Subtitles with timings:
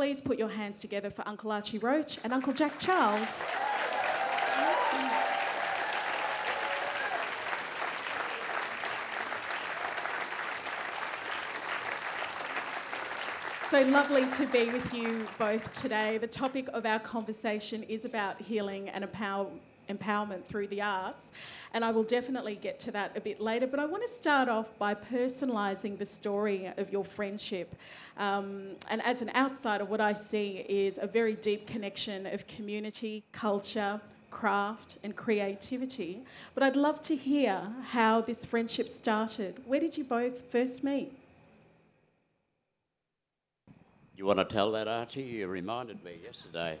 [0.00, 3.28] Please put your hands together for Uncle Archie Roach and Uncle Jack Charles.
[13.70, 16.16] So lovely to be with you both today.
[16.16, 19.48] The topic of our conversation is about healing and empower,
[19.90, 21.32] empowerment through the arts,
[21.72, 23.66] and I will definitely get to that a bit later.
[23.66, 27.74] But I want to start off by personalising the story of your friendship.
[28.16, 33.24] Um, and as an outsider, what I see is a very deep connection of community,
[33.32, 34.00] culture,
[34.30, 36.20] craft, and creativity.
[36.54, 39.60] But I'd love to hear how this friendship started.
[39.66, 41.12] Where did you both first meet?
[44.16, 45.22] You want to tell that, Archie?
[45.22, 46.78] You reminded me yesterday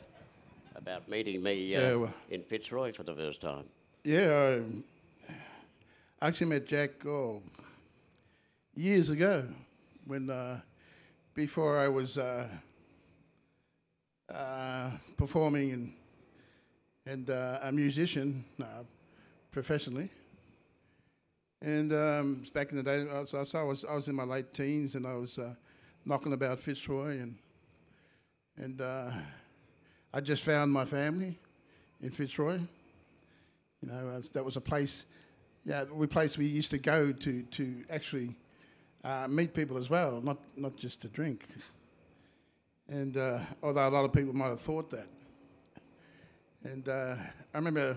[0.80, 3.64] about meeting me uh, Yeah, well- in Fitzroy for the first time.
[4.02, 4.60] Yeah,
[6.22, 7.42] I actually met Jack oh,
[8.74, 9.46] years ago
[10.06, 10.60] when uh,
[11.34, 12.48] before I was uh,
[14.32, 15.92] uh, performing and
[17.06, 18.84] and uh, a musician uh,
[19.50, 20.08] professionally.
[21.62, 24.54] And um, back in the day, I was, I was I was in my late
[24.54, 25.54] teens and I was uh,
[26.06, 27.36] knocking about Fitzroy and
[28.56, 29.10] and uh,
[30.12, 31.38] I just found my family
[32.02, 32.58] in Fitzroy.
[33.80, 35.06] You know, that was a place,
[35.64, 38.36] yeah, we place we used to go to to actually
[39.04, 41.46] uh, meet people as well, not not just to drink.
[42.88, 45.06] And uh, although a lot of people might have thought that,
[46.64, 47.14] and uh,
[47.54, 47.96] I remember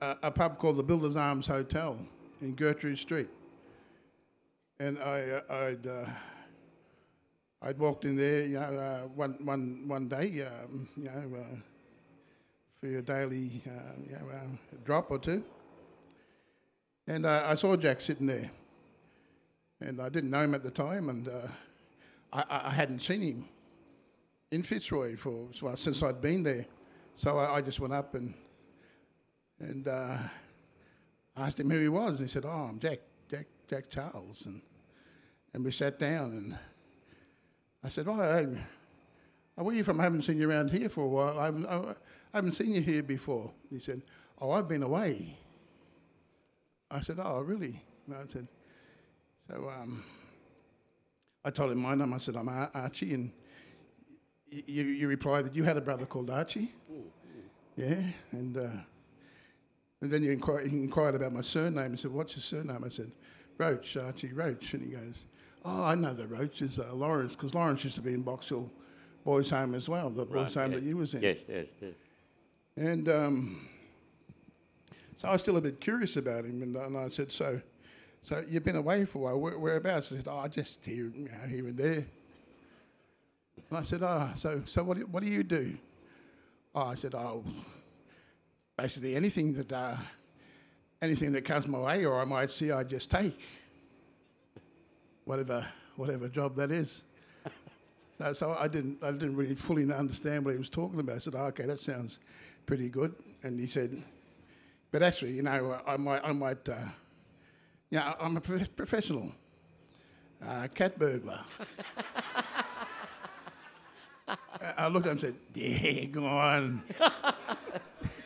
[0.00, 1.96] a, a pub called the Builders Arms Hotel
[2.42, 3.28] in Gertrude Street,
[4.80, 5.86] and I uh, I'd.
[7.66, 11.56] I'd walked in there, you know, uh, one, one, one day, um, you know, uh,
[12.78, 15.42] for your daily uh, you know, uh, drop or two.
[17.08, 18.48] And uh, I saw Jack sitting there.
[19.80, 21.48] And I didn't know him at the time, and uh,
[22.32, 23.48] I, I- hadn't seen him
[24.52, 26.66] in Fitzroy for well, since I'd been there.
[27.16, 28.32] So I, I just went up and
[29.58, 29.86] and
[31.36, 32.20] asked him who he was.
[32.20, 33.00] And he said, "Oh, I'm Jack,
[33.30, 34.62] Jack, Jack Charles." And
[35.52, 36.58] and we sat down, and
[37.86, 38.48] I said, "Oh, hey,
[39.54, 40.00] where are you from?
[40.00, 41.38] I haven't seen you around here for a while.
[41.38, 41.94] I haven't, I, I
[42.34, 43.52] haven't seen you here before.
[43.70, 44.02] He said,
[44.40, 45.38] Oh, I've been away.
[46.90, 47.80] I said, Oh, really?
[48.08, 48.48] And I said,
[49.48, 50.02] So um,
[51.44, 52.12] I told him my name.
[52.12, 53.14] I said, I'm Ar- Archie.
[53.14, 53.30] And
[54.52, 56.74] y- you, you replied that you had a brother called Archie.
[57.76, 58.02] Yeah.
[58.32, 58.68] And, uh,
[60.02, 61.92] and then you inquired, he inquired about my surname.
[61.92, 62.82] He said, What's your surname?
[62.84, 63.12] I said,
[63.58, 64.74] Roach, Archie Roach.
[64.74, 65.24] And he goes,
[65.68, 68.70] Oh, I know the Roaches, uh, Lawrence, because Lawrence used to be in Box Hill
[69.24, 71.22] Boys Home as well, the boys' home that you was in.
[71.22, 71.94] Yes, yes, yes.
[72.76, 73.68] And um,
[75.16, 77.60] so I was still a bit curious about him, and, and I said, "So,
[78.22, 79.40] so you've been away for a while.
[79.40, 82.06] Where, whereabouts?" He said, "Oh, just here, you know, here and there."
[83.68, 85.76] And I said, "Ah, so, so what, do, what do you do?"
[86.72, 87.42] Oh, I said, "Oh,
[88.76, 89.96] basically anything that, uh,
[91.02, 93.40] anything that comes my way, or I might see, I just take,
[95.26, 95.66] whatever,
[95.96, 97.04] whatever job that is."
[98.18, 101.16] So, so I didn't, I didn't really fully understand what he was talking about.
[101.16, 102.18] I said, oh, "Okay, that sounds
[102.64, 104.02] pretty good." And he said,
[104.90, 106.76] "But actually, you know, I might, I might, uh,
[107.90, 109.30] yeah, I'm a prof- professional
[110.42, 111.44] uh, cat burglar."
[114.28, 114.36] I-
[114.78, 116.82] I looked at him and said, "Yeah, go on.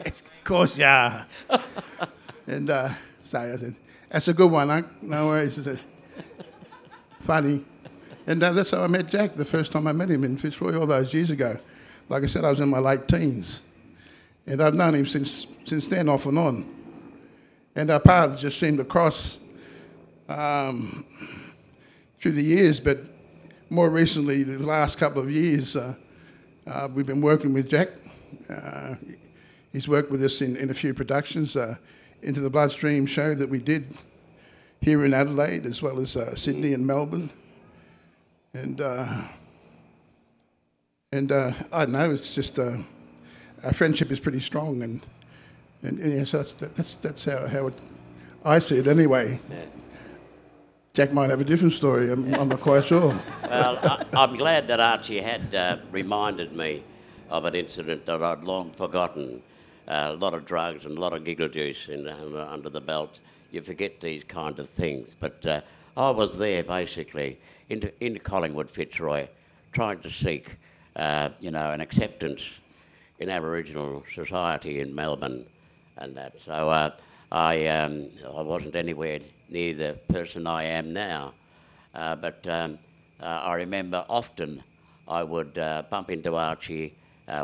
[0.06, 1.24] of course, yeah."
[2.46, 2.90] and uh,
[3.22, 3.74] so I said,
[4.08, 4.82] "That's a good one, huh?
[5.02, 5.80] No worries." He said,
[7.20, 7.64] "Funny."
[8.26, 10.78] And uh, that's how I met Jack the first time I met him in Fitzroy
[10.78, 11.56] all those years ago.
[12.08, 13.60] Like I said, I was in my late teens.
[14.46, 16.74] And I've known him since, since then, off and on.
[17.76, 19.38] And our paths just seemed to cross
[20.28, 21.04] um,
[22.20, 22.98] through the years, but
[23.68, 25.94] more recently, the last couple of years, uh,
[26.66, 27.90] uh, we've been working with Jack.
[28.48, 28.96] Uh,
[29.72, 31.76] he's worked with us in, in a few productions, uh,
[32.22, 33.96] Into the Bloodstream show that we did
[34.80, 37.30] here in Adelaide, as well as uh, Sydney and Melbourne
[38.54, 39.22] and uh,
[41.12, 42.10] and uh, I don't know.
[42.10, 42.76] It's just uh,
[43.62, 45.00] our friendship is pretty strong, and
[45.82, 47.74] and, and yeah, so that's that's that's how how it,
[48.44, 49.40] I see it anyway.
[50.92, 52.10] Jack might have a different story.
[52.10, 53.18] I'm, I'm not quite sure.
[53.50, 56.84] Well, I, I'm glad that Archie had uh, reminded me
[57.28, 59.42] of an incident that I'd long forgotten.
[59.88, 62.80] Uh, a lot of drugs and a lot of giggle juice in, uh, under the
[62.80, 63.18] belt.
[63.50, 65.16] You forget these kind of things.
[65.18, 65.60] But uh,
[65.96, 67.38] I was there basically
[67.68, 69.26] in, in Collingwood, Fitzroy,
[69.72, 70.56] trying to seek,
[70.96, 72.42] uh, you know, an acceptance
[73.18, 75.44] in Aboriginal society in Melbourne
[75.96, 76.34] and that.
[76.44, 76.92] So uh,
[77.32, 81.34] I, um, I wasn't anywhere near the person I am now.
[81.94, 82.78] Uh, but um,
[83.20, 84.62] uh, I remember often
[85.08, 86.94] I would uh, bump into Archie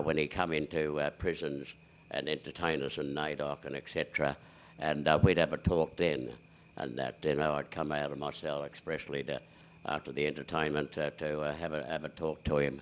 [0.03, 1.69] when he come into prisons
[2.11, 4.37] and entertain us in NAIDOC and etc.
[4.79, 6.31] And uh, we'd have a talk then,
[6.77, 9.41] and that you know I'd come out of my cell expressly to
[9.87, 12.81] after the entertainment uh, to uh, have a have a talk to him,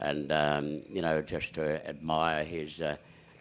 [0.00, 2.96] and um, you know just to admire his uh,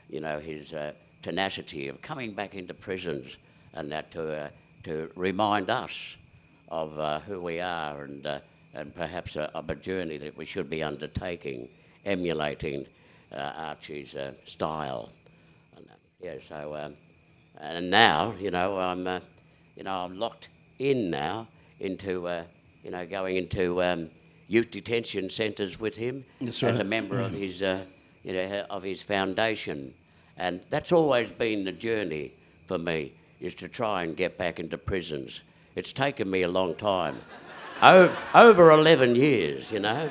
[0.09, 3.37] you know his uh, tenacity of coming back into prisons
[3.73, 4.49] and that to uh,
[4.83, 5.91] to remind us
[6.69, 8.27] of who we are and
[8.73, 11.67] and perhaps of a journey that we should be undertaking,
[12.05, 12.85] emulating
[13.31, 14.13] Archie's
[14.45, 15.09] style.
[15.75, 15.87] And,
[16.21, 16.93] yeah, so um,
[17.61, 19.19] and now you know I'm uh,
[19.75, 20.49] you know I'm locked
[20.79, 21.47] in now
[21.79, 22.43] into uh,
[22.83, 24.09] you know going into um,
[24.47, 26.85] youth detention centres with him That's as a right.
[26.87, 27.83] member of his uh,
[28.23, 29.93] you know of his foundation,
[30.37, 32.33] and that's always been the journey
[32.65, 35.41] for me is to try and get back into prisons.
[35.75, 37.17] It's taken me a long time,
[37.83, 40.09] o- over 11 years, you know.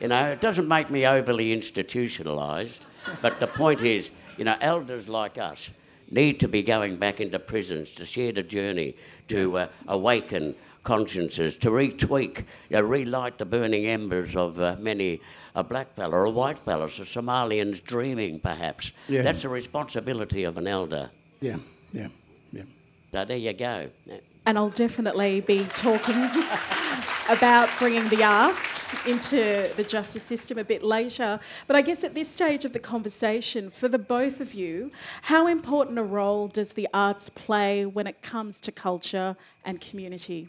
[0.00, 2.80] You know, it doesn't make me overly institutionalised,
[3.20, 5.70] but the point is, you know, elders like us
[6.12, 8.94] need to be going back into prisons to share the journey,
[9.28, 10.54] to uh, awaken
[10.84, 12.38] consciences, to retweak,
[12.68, 15.20] you know, relight the burning embers of uh, many
[15.54, 18.90] a black fella or a white fella, so Somalians dreaming perhaps.
[19.08, 19.22] Yeah.
[19.22, 21.10] That's the responsibility of an elder.
[21.40, 21.56] Yeah,
[21.92, 22.08] yeah,
[22.52, 22.62] yeah.
[23.12, 23.90] So there you go.
[24.46, 26.14] And I'll definitely be talking
[27.28, 28.71] about bringing the arts
[29.06, 31.40] into the justice system a bit later.
[31.66, 34.90] But I guess at this stage of the conversation, for the both of you,
[35.22, 40.48] how important a role does the arts play when it comes to culture and community?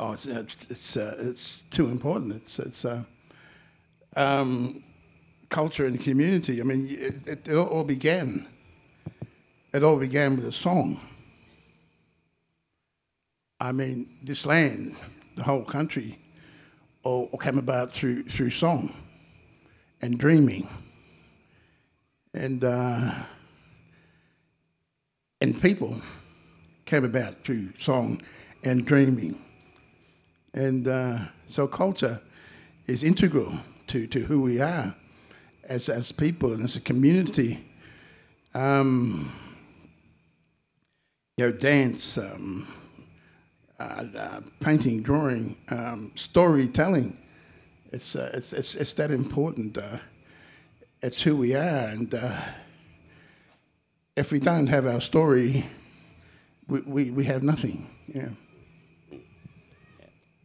[0.00, 2.34] Oh, it's it's it's, uh, it's too important.
[2.34, 3.02] It's it's uh,
[4.14, 4.84] um,
[5.48, 6.60] culture and community.
[6.60, 8.46] I mean, it, it all began.
[9.74, 11.00] It all began with a song.
[13.60, 14.94] I mean, this land,
[15.36, 16.18] the whole country,
[17.16, 18.94] all came about through through song
[20.02, 20.68] and dreaming,
[22.34, 23.10] and uh,
[25.40, 26.00] and people
[26.84, 28.20] came about through song
[28.64, 29.40] and dreaming.
[30.54, 32.20] And uh, so culture
[32.86, 33.52] is integral
[33.88, 34.94] to, to who we are
[35.64, 37.64] as, as people and as a community.
[38.54, 39.30] Um,
[41.36, 42.66] you know, dance, um,
[43.80, 47.16] uh, uh, painting, drawing, um, storytelling.
[47.92, 49.78] It's, uh, it's, it's, it's that important.
[49.78, 49.98] Uh,
[51.00, 51.86] it's who we are.
[51.86, 52.40] And uh,
[54.16, 55.64] if we don't have our story,
[56.66, 57.88] we, we, we have nothing.
[58.12, 58.30] Yeah.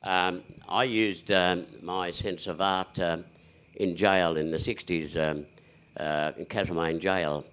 [0.04, 3.26] Um, I used um, my sense of art um,
[3.78, 5.48] in jail in the 60s, um,
[5.98, 7.46] uh, in Castlemaine Jail.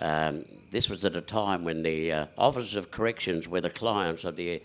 [0.00, 4.34] Um, this was at a time when the Officers of Corrections were the clients of
[4.34, 4.60] the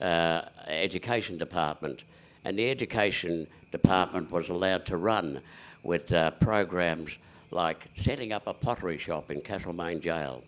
[0.00, 2.02] uh, Education Department,
[2.44, 5.40] and the Education Department was allowed to run
[5.82, 7.10] with uh, programs
[7.50, 10.42] like setting up a pottery shop in Castlemaine Jail,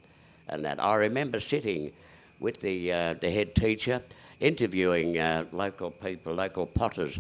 [0.49, 0.83] and that.
[0.83, 1.93] I remember sitting
[2.41, 4.03] with the uh, the head teacher,
[4.41, 7.19] interviewing uh, local people, local potters,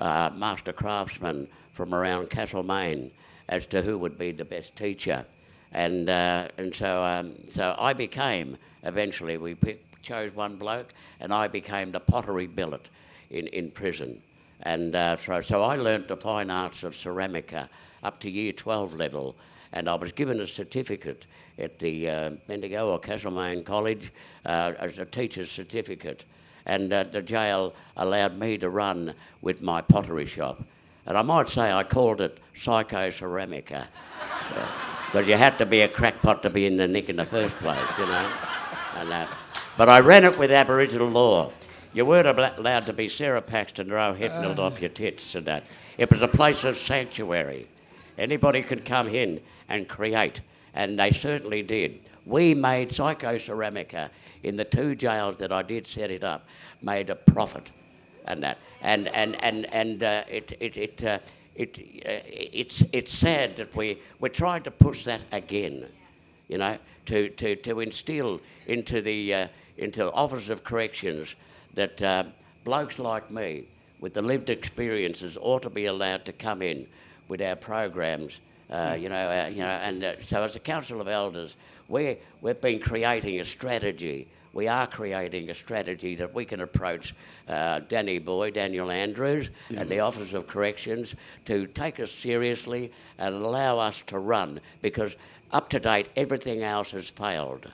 [0.00, 3.10] uh, master craftsmen from around Castlemaine,
[3.48, 5.24] as to who would be the best teacher,
[5.72, 11.32] and uh, and so um, so I became eventually we picked, chose one bloke, and
[11.32, 12.88] I became the pottery billet
[13.30, 14.20] in in prison,
[14.62, 17.68] and uh, so so I learnt the fine arts of ceramica
[18.02, 19.36] up to year 12 level,
[19.72, 21.26] and I was given a certificate
[21.58, 24.12] at the uh, Bendigo or Castlemaine College
[24.46, 26.24] uh, as a teacher's certificate.
[26.66, 30.62] And uh, the jail allowed me to run with my pottery shop.
[31.06, 33.86] And I might say I called it Psycho Ceramica.
[35.10, 37.56] Because you had to be a crackpot to be in the nick in the first
[37.56, 38.32] place, you know.
[38.94, 39.26] And, uh,
[39.80, 41.50] but I ran it with Aboriginal law.
[41.94, 45.64] You weren't allowed to be Sarah Paxton or O'Hetneld off your tits and that.
[45.96, 47.66] It was a place of sanctuary.
[48.18, 50.42] Anybody could come in and create,
[50.74, 52.10] and they certainly did.
[52.26, 54.10] We made Psycho Ceramica
[54.42, 56.46] in the two jails that I did set it up,
[56.82, 57.72] made a profit,
[58.26, 61.04] and that, and and and and uh, it it it.
[61.04, 61.18] Uh,
[61.56, 65.86] it, uh, it's, it's sad that we, we're trying to push that again,
[66.48, 69.48] you know, to, to, to instill into the, uh,
[69.80, 71.34] into the Office of Corrections
[71.74, 72.24] that uh,
[72.64, 73.64] blokes like me
[73.98, 76.86] with the lived experiences ought to be allowed to come in
[77.28, 78.34] with our programs,
[78.70, 81.56] uh, you know, uh, you know, and uh, so as a council of elders,
[81.88, 84.28] we we've been creating a strategy.
[84.52, 87.14] We are creating a strategy that we can approach
[87.48, 93.34] uh, Danny Boy, Daniel Andrews, and the Office of Corrections to take us seriously and
[93.34, 95.14] allow us to run because
[95.52, 97.70] up to date everything else has failed,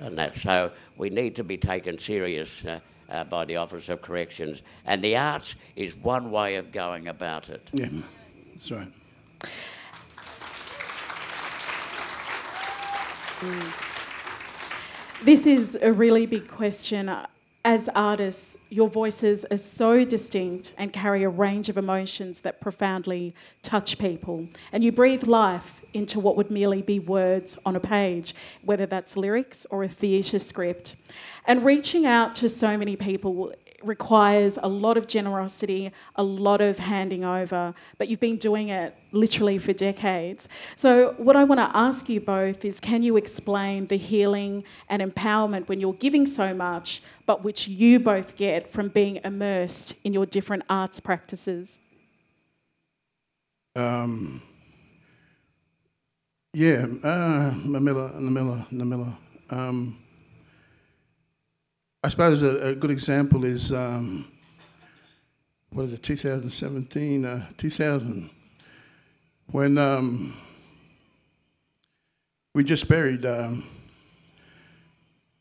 [0.00, 4.02] and that so we need to be taken serious uh, uh, by the Office of
[4.02, 4.62] Corrections.
[4.84, 7.68] And the arts is one way of going about it.
[7.72, 7.88] Yeah,
[8.52, 8.92] that's right.
[15.22, 17.08] This is a really big question.
[17.66, 23.34] As artists, your voices are so distinct and carry a range of emotions that profoundly
[23.62, 24.46] touch people.
[24.70, 29.16] And you breathe life into what would merely be words on a page, whether that's
[29.16, 30.94] lyrics or a theatre script.
[31.46, 36.78] And reaching out to so many people requires a lot of generosity, a lot of
[36.78, 40.48] handing over, but you've been doing it literally for decades.
[40.76, 45.02] So, what I want to ask you both is can you explain the healing and
[45.02, 50.12] empowerment when you're giving so much, but which you both get from being immersed in
[50.12, 51.78] your different arts practices?
[53.74, 54.40] Um,
[56.54, 59.12] yeah, uh, Namilla, Namilla, Namilla.
[59.50, 59.98] Um,
[62.06, 64.28] I suppose a, a good example is um,
[65.70, 68.30] what is it, 2017, uh, 2000,
[69.50, 70.32] when um,
[72.54, 73.64] we just buried um,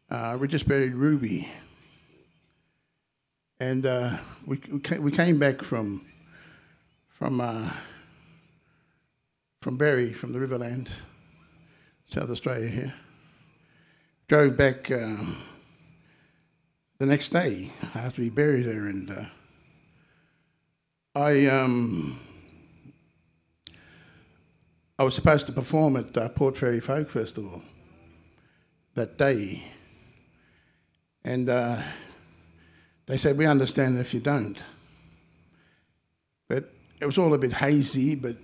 [0.09, 1.47] uh, we just buried Ruby,
[3.59, 4.17] and uh,
[4.47, 4.59] we
[4.97, 6.03] we came, back from
[7.09, 7.69] from uh,
[9.61, 10.87] from Berri, from the Riverland,
[12.07, 12.93] South Australia here.
[14.27, 14.89] Drove back.
[14.89, 15.37] Um,
[16.97, 17.71] the next day.
[17.93, 19.25] After we buried her, and uh,
[21.15, 22.19] I um,
[24.97, 27.61] I was supposed to perform at uh, Port Fairy Folk Festival
[28.93, 29.63] that day,
[31.23, 31.81] and uh,
[33.07, 34.57] they said we understand if you don't,
[36.47, 36.71] but
[37.01, 38.37] it was all a bit hazy, but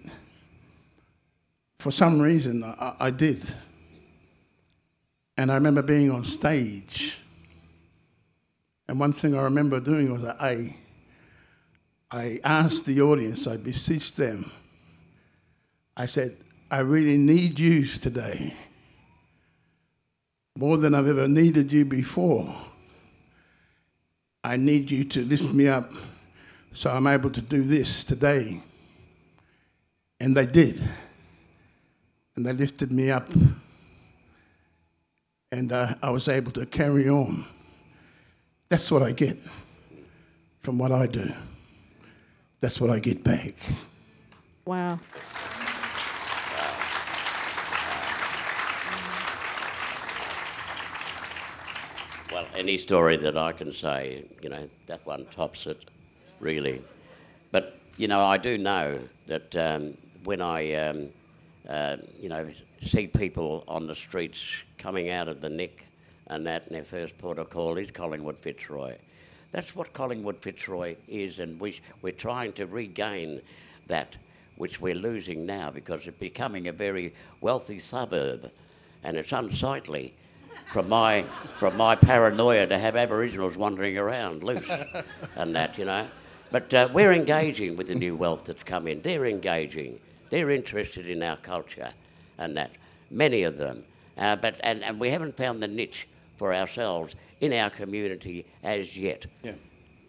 [1.80, 3.44] for some reason I, I did,
[5.38, 7.21] and I remember being on stage
[8.92, 10.76] and one thing I remember doing was I,
[12.12, 14.52] I asked the audience, I beseeched them,
[15.96, 16.36] I said,
[16.70, 18.54] I really need you today
[20.58, 22.54] more than I've ever needed you before.
[24.44, 25.94] I need you to lift me up
[26.74, 28.62] so I'm able to do this today.
[30.20, 30.82] And they did.
[32.36, 33.30] And they lifted me up.
[35.50, 37.46] And uh, I was able to carry on.
[38.72, 39.38] That's what I get
[40.62, 41.30] from what I do.
[42.62, 43.54] That's what I get back.
[44.64, 44.98] Wow.
[52.32, 55.84] Well, any story that I can say, you know, that one tops it,
[56.40, 56.82] really.
[57.52, 61.10] But, you know, I do know that um, when I, um,
[61.68, 62.50] uh, you know,
[62.82, 64.42] see people on the streets
[64.78, 65.88] coming out of the nick
[66.32, 68.96] and that, and their first port of call is Collingwood Fitzroy.
[69.52, 73.42] That's what Collingwood Fitzroy is, and we, we're trying to regain
[73.88, 74.16] that,
[74.56, 78.50] which we're losing now because it's becoming a very wealthy suburb,
[79.04, 80.14] and it's unsightly
[80.72, 81.26] from my
[81.60, 84.70] from my paranoia to have Aboriginals wandering around loose
[85.36, 86.08] and that, you know.
[86.50, 89.02] But uh, we're engaging with the new wealth that's come in.
[89.02, 90.00] They're engaging.
[90.30, 91.92] They're interested in our culture
[92.38, 92.72] and that.
[93.10, 93.84] Many of them.
[94.18, 96.08] Uh, but and, and we haven't found the niche
[96.42, 99.28] for ourselves in our community as yet.
[99.44, 99.52] Yeah.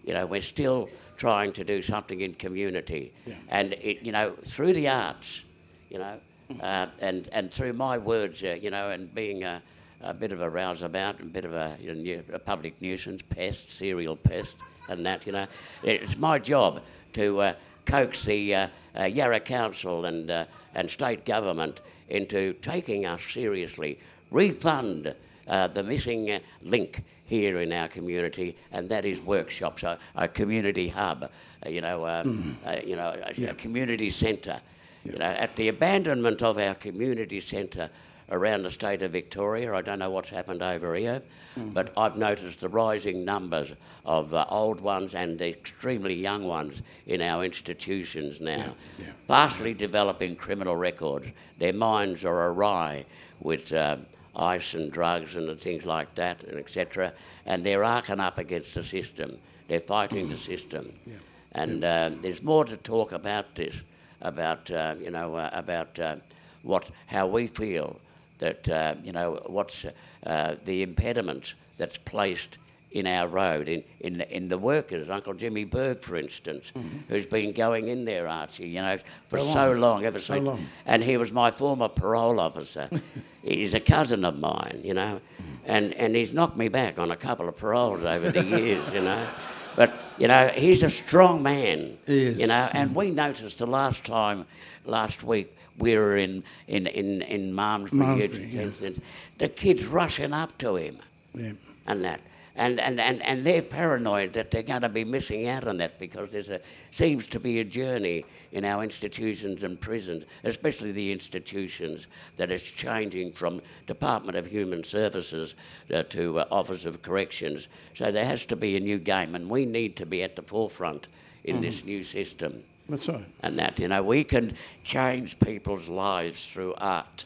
[0.02, 3.12] You know, we're still trying to do something in community.
[3.26, 3.34] Yeah.
[3.50, 5.42] And, it, you know, through the arts,
[5.90, 6.18] you know,
[6.62, 9.62] uh, and, and through my words, uh, you know, and being a,
[10.00, 13.20] a bit of a rouseabout and a bit of a, you know, a public nuisance,
[13.28, 14.56] pest, serial pest,
[14.88, 15.46] and that, you know,
[15.82, 16.80] it's my job
[17.12, 23.04] to uh, coax the uh, uh, Yarra Council and, uh, and state government into taking
[23.04, 23.98] us seriously,
[24.30, 25.14] refund
[25.48, 30.88] uh, the missing link here in our community, and that is workshops, a, a community
[30.88, 31.30] hub,
[31.64, 32.86] uh, you know, um, mm.
[32.86, 33.50] you know, a, yeah.
[33.50, 34.60] a community centre.
[35.04, 35.12] Yeah.
[35.12, 37.90] You know, at the abandonment of our community centre
[38.30, 41.22] around the state of Victoria, I don't know what's happened over here,
[41.56, 41.72] mm.
[41.72, 43.72] but I've noticed the rising numbers
[44.04, 49.06] of uh, old ones and the extremely young ones in our institutions now, yeah.
[49.26, 51.28] vastly developing criminal records.
[51.58, 53.06] Their minds are awry
[53.40, 53.72] with.
[53.72, 57.12] Um, ice and drugs and things like that, and etc.
[57.46, 59.38] And they're arcing up against the system.
[59.68, 60.92] They're fighting the system.
[61.06, 61.14] Yeah.
[61.52, 63.76] And uh, there's more to talk about this,
[64.22, 66.16] about uh, you know uh, about uh,
[66.62, 68.00] what how we feel
[68.38, 69.84] that uh, you know what's
[70.26, 72.58] uh, the impediment that's placed
[72.94, 75.08] in our road, in, in, in the workers.
[75.08, 76.98] Uncle Jimmy Berg, for instance, mm-hmm.
[77.08, 80.46] who's been going in there, Archie, you know, for so long, so long ever since.
[80.46, 82.88] So and he was my former parole officer.
[83.42, 85.20] He's a cousin of mine, you know.
[85.20, 85.52] Mm-hmm.
[85.66, 89.00] and, and he's knocked me back on a couple of paroles over the years, you
[89.00, 89.28] know.
[89.74, 91.98] But, you know, he's a strong man.
[92.06, 92.38] He is.
[92.38, 94.46] You know, and we noticed the last time,
[94.84, 98.62] last week, we were in, in, in, in Malmesbury, Malmesbury, for yeah.
[98.62, 99.00] instance,
[99.38, 100.98] the kids rushing up to him
[101.34, 101.52] Yeah.
[101.86, 102.20] and that.
[102.54, 105.98] And, and, and, and they're paranoid that they're going to be missing out on that
[105.98, 111.10] because there's a seems to be a journey in our institutions and prisons, especially the
[111.10, 115.54] institutions, that is changing from Department of Human Services
[115.94, 117.68] uh, to uh, Office of Corrections.
[117.96, 120.42] So there has to be a new game, and we need to be at the
[120.42, 121.08] forefront
[121.44, 122.62] in this new system.
[122.88, 123.24] That's right.
[123.40, 124.54] And that, you know, we can
[124.84, 127.24] change people's lives through art.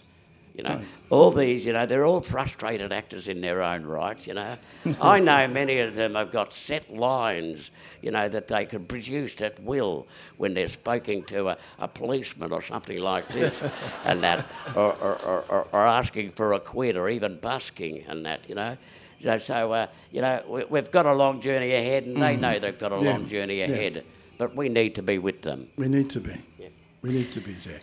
[0.56, 4.32] You know, all these, you know, they're all frustrated actors in their own right, you
[4.32, 4.56] know.
[5.02, 7.70] I know many of them have got set lines,
[8.00, 10.06] you know, that they can produce at will
[10.38, 13.54] when they're speaking to a, a policeman or something like this
[14.04, 18.48] and that, or, or, or, or, asking for a quid or even busking and that,
[18.48, 18.78] you know.
[19.22, 22.58] So, so uh, you know, we, we've got a long journey ahead and they know
[22.58, 23.66] they've got a Yeah, long journey yeah.
[23.66, 24.04] ahead,
[24.38, 25.68] but we need to be with them.
[25.76, 26.40] We need to be.
[26.58, 26.68] Yeah.
[27.02, 27.82] We need to be, Jack.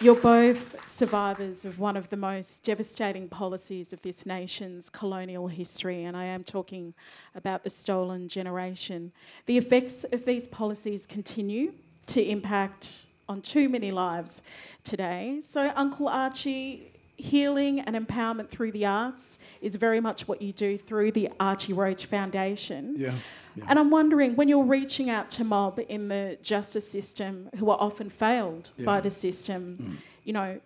[0.00, 6.04] You're both survivors of one of the most devastating policies of this nation's colonial history,
[6.04, 6.94] and I am talking
[7.34, 9.10] about the stolen generation.
[9.46, 11.72] The effects of these policies continue
[12.06, 14.42] to impact on too many lives
[14.84, 15.40] today.
[15.44, 20.78] So, Uncle Archie, healing and empowerment through the arts is very much what you do
[20.78, 22.94] through the Archie Roach Foundation.
[22.96, 23.14] Yeah.
[23.58, 23.64] Yeah.
[23.68, 27.78] And I'm wondering when you're reaching out to mob in the justice system who are
[27.80, 30.60] often failed by the system, you know,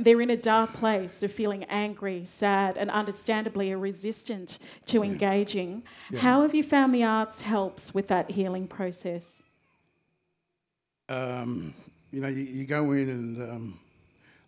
[0.00, 5.82] they're in a dark place of feeling angry, sad, and understandably are resistant to engaging.
[6.10, 6.20] Yeah.
[6.20, 9.42] How have you found the arts helps with that healing process?
[11.08, 11.74] um,
[12.12, 13.80] you know, you, you go in and, um,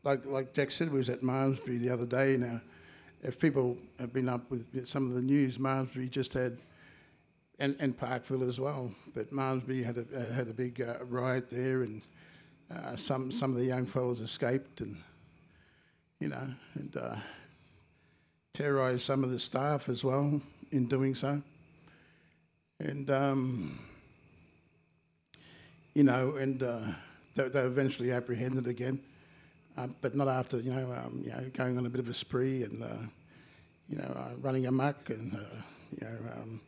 [0.04, 2.36] like like Jack said, we was at Malmesbury the other day.
[2.36, 2.60] Now,
[3.22, 6.56] if people have been up with some of the news, Malmesbury just had,
[7.58, 11.48] and, and Parkville as well, but Malmesbury had a uh, had a big uh, riot
[11.50, 12.02] there, and
[12.74, 14.96] uh, some some of the young fellas escaped, and
[16.20, 17.16] you know, and uh,
[18.52, 20.40] terrorised some of the staff as well
[20.72, 21.40] in doing so,
[22.80, 23.10] and.
[23.10, 23.78] Um,
[25.96, 26.80] you know, and uh,
[27.34, 29.00] they, they were eventually apprehended again,
[29.78, 32.12] uh, but not after you know, um, you know, going on a bit of a
[32.12, 32.88] spree and uh,
[33.88, 35.32] you know, running amok and
[35.98, 36.60] you know, um,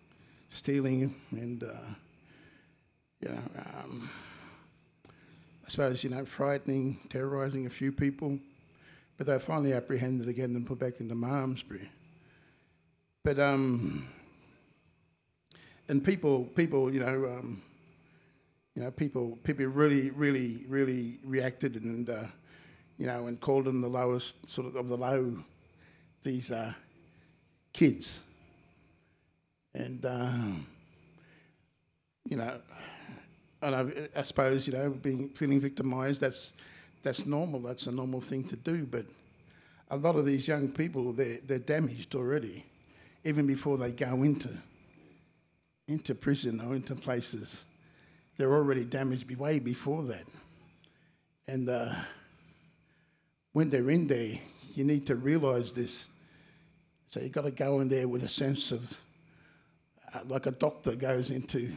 [0.51, 1.89] stealing and uh,
[3.21, 3.43] you know,
[3.83, 4.11] um,
[5.67, 8.39] I suppose you know, frightening, terrorising a few people,
[9.17, 11.89] but they were finally apprehended again and put back into Malmesbury.
[13.25, 14.09] But um,
[15.89, 17.27] and people, people, you know.
[17.27, 17.63] Um,
[18.79, 22.27] you know, people people really, really, really reacted and uh,
[22.97, 25.37] you know, and called them the lowest sort of of the low.
[26.23, 26.73] These uh,
[27.73, 28.21] kids,
[29.79, 30.31] and uh,
[32.29, 32.59] you know,
[33.63, 36.21] and I, I suppose you know, being feeling victimised.
[36.21, 36.53] That's
[37.03, 37.61] that's normal.
[37.61, 38.85] That's a normal thing to do.
[38.85, 39.07] But
[39.91, 42.65] a lot of these young people, they're they're damaged already,
[43.25, 44.51] even before they go into
[45.87, 47.65] into prison or into places
[48.39, 50.25] they're already damaged way before that.
[51.49, 51.93] And uh,
[53.53, 54.39] when they're in there,
[54.75, 56.07] you need to realise this.
[57.09, 58.81] So you've got to go in there with a sense of,
[60.27, 61.73] like a doctor goes into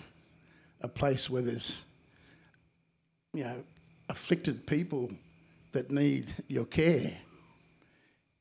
[0.82, 1.86] a place where there's,
[3.34, 3.63] you know,
[4.10, 5.12] afflicted people
[5.71, 7.17] that need your care.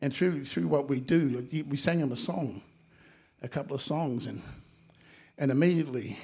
[0.00, 2.62] And through through what we do, we sang them a song,
[3.42, 4.42] a couple of songs, and
[5.38, 6.18] and immediately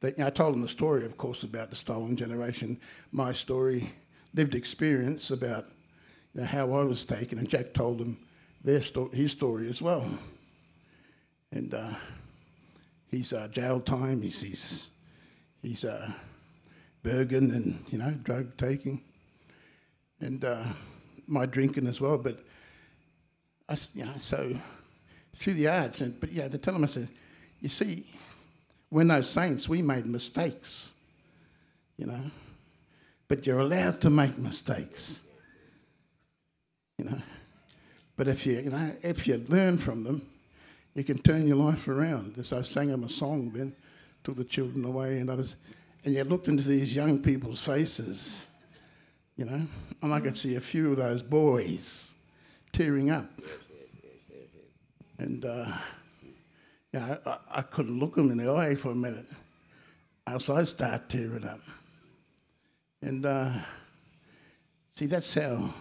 [0.00, 2.78] that, you know, I told them the story, of course, about the stolen generation,
[3.12, 3.90] my story,
[4.34, 5.66] lived experience about
[6.34, 8.18] you know, how I was taken, and Jack told them
[8.62, 10.08] their sto- his story as well.
[11.52, 11.94] And uh,
[13.10, 14.86] he's uh, jail time, he's he's,
[15.62, 16.10] he's uh,
[17.02, 19.02] Bergen and you know drug taking,
[20.20, 20.64] and uh,
[21.26, 22.18] my drinking as well.
[22.18, 22.44] But
[23.68, 24.54] I, you know, so
[25.36, 27.08] through the arts, and but yeah, to tell them, I said,
[27.60, 28.06] you see
[28.90, 29.68] we're no saints.
[29.68, 30.92] We made mistakes,
[31.96, 32.20] you know.
[33.28, 35.20] But you're allowed to make mistakes,
[36.96, 37.18] you know.
[38.16, 40.26] But if you, you know, if you learn from them,
[40.96, 42.38] you can turn your life around.
[42.38, 43.74] As I sang them a song then,
[44.24, 45.56] took the children away and others,
[46.04, 48.46] and you looked into these young people's faces,
[49.36, 49.62] you know,
[50.02, 52.10] and I could see a few of those boys
[52.72, 53.30] tearing up.
[55.18, 55.72] And uh,
[56.92, 59.26] yeah, I, I couldn't look them in the eye for a minute,
[60.26, 61.60] else I'd start tearing up.
[63.02, 63.52] And uh,
[64.96, 65.74] See, that's how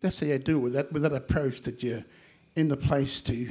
[0.00, 2.04] that's how you do with that with that approach that you're
[2.56, 3.50] in the place to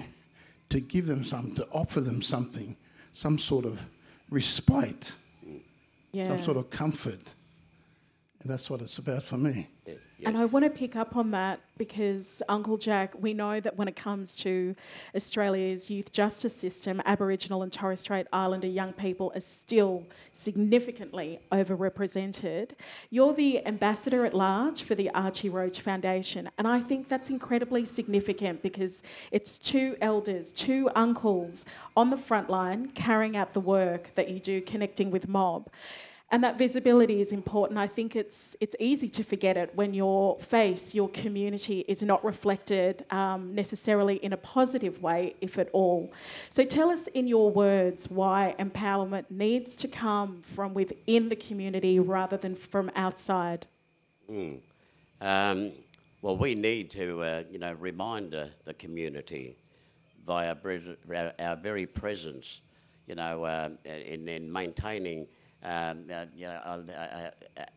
[0.69, 2.75] to give them something, to offer them something,
[3.13, 3.82] some sort of
[4.30, 5.13] respite,
[6.12, 6.27] Yeah.
[6.27, 7.21] some sort of comfort.
[8.47, 9.67] And that's what it's about for me.
[9.86, 10.38] Yeah, And.
[10.38, 13.97] I want to pick up on that because, Uncle Jack, we know that when it
[13.97, 14.73] comes to
[15.13, 22.69] Australia's youth justice system, Aboriginal and Torres Strait Islander young people are still significantly overrepresented.
[23.10, 27.83] You're the ambassador at large for the Archie Roach Foundation, and I think that's incredibly
[27.83, 31.65] significant because it's two elders, two uncles
[31.97, 35.69] on the front line carrying out the work that you do connecting with mob.
[36.29, 37.79] And that visibility is important.
[37.79, 42.23] I think it's it's easy to forget it when your face, your community, is not
[42.25, 46.11] reflected um, necessarily in a positive way, if at all.
[46.49, 51.99] So tell us in your words why empowerment needs to come from within the community
[51.99, 53.65] rather than from outside.
[55.21, 55.71] Um,
[56.21, 59.55] well, we need to, uh, you know, remind uh, the community
[60.25, 62.59] via our, our very presence,
[63.07, 65.25] you know, uh, in, in maintaining,
[65.63, 67.31] um, uh, you know, our, our-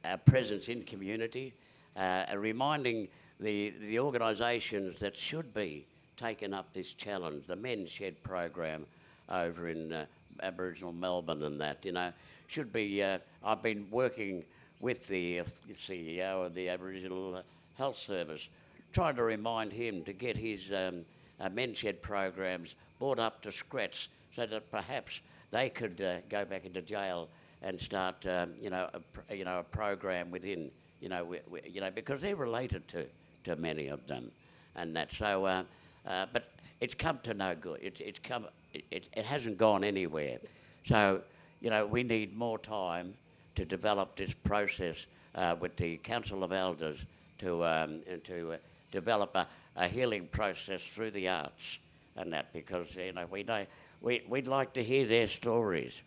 [0.04, 1.52] our presence in community,
[1.96, 8.22] uh, reminding the, the organisations that should be taking up this challenge, the Men's Shed
[8.22, 8.84] program
[9.30, 10.04] over in uh,
[10.42, 12.12] Aboriginal Melbourne and that, you know,
[12.48, 14.44] should be, uh, I've been working
[14.80, 17.42] with the uh, CEO of the Aboriginal uh,
[17.78, 18.48] Health Service,
[18.92, 21.04] trying to remind him to get his um,
[21.40, 26.44] uh, men's shed programs brought up to scratch so that perhaps they could uh, go
[26.44, 27.28] back into jail
[27.62, 28.88] and start, um, you know,
[29.28, 30.70] a, you know, a program within,
[31.00, 33.06] you know, wi- wi- you know, because they're related to,
[33.44, 34.30] to many of them,
[34.76, 35.12] and that.
[35.12, 35.64] So, uh,
[36.06, 37.80] uh, but it's come to no good.
[37.82, 38.46] It's it's come.
[38.72, 40.38] It, it, hasn't gone anywhere.
[40.84, 41.22] So,
[41.60, 43.14] you know, we need more time
[43.56, 47.00] to develop this process uh, with the Council of Elders
[47.38, 48.56] to um, to uh,
[48.92, 49.46] develop a,
[49.76, 51.78] a healing process through the arts
[52.16, 53.64] and that because you know we know
[54.00, 56.00] we we'd like to hear their stories.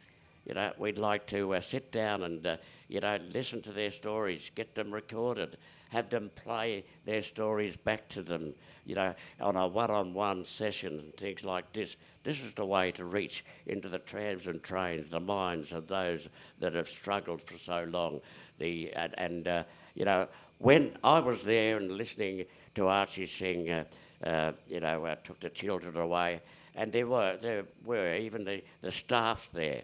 [0.46, 2.58] You know, we'd like to uh, sit down and uh,
[2.90, 5.58] you know listen to their stories, get them recorded,
[5.90, 8.54] have them play their stories back to them.
[8.86, 11.96] You know, on a one-on-one session and things like this.
[12.26, 16.28] This is the way to reach into the trams and trains, the minds of those
[16.60, 18.20] that have struggled for so long.
[18.60, 19.64] The and, and uh,
[19.96, 20.28] you know,
[20.60, 23.84] when I was there and listening to Archie sing, uh,
[24.26, 26.42] uh, you know, uh, took the children away,
[26.76, 29.84] and there were there were even the, the staff there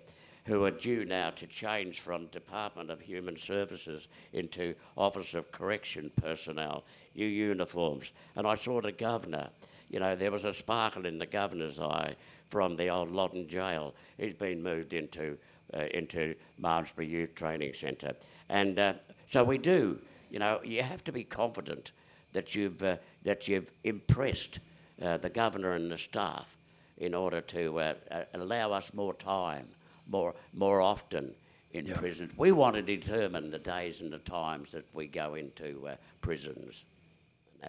[0.50, 6.12] who are due now to change from Department of Human Services into Office of Correction
[6.20, 6.84] personnel,
[7.14, 8.12] new uniforms.
[8.36, 9.50] And I saw the governor.
[9.92, 12.16] You know, there was a sparkle in the governor's eye
[12.50, 13.94] from the old Loddon jail.
[14.18, 15.38] He's been moved into
[15.72, 18.16] uh, into Malmesbury Youth Training Centre,
[18.50, 18.94] and uh,
[19.32, 20.00] so we do.
[20.32, 21.92] You know, you have to be confident
[22.34, 24.60] that you've uh, that you've impressed
[25.00, 26.58] uh, the governor and the staff
[26.98, 29.68] in order to uh, uh, allow us more time,
[30.10, 31.34] more more often
[31.72, 32.32] in prisons.
[32.38, 36.84] We want to determine the days and the times that we go into uh, prisons.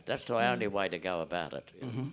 [0.06, 1.68] That's the only way to go about it.
[1.80, 2.06] you know.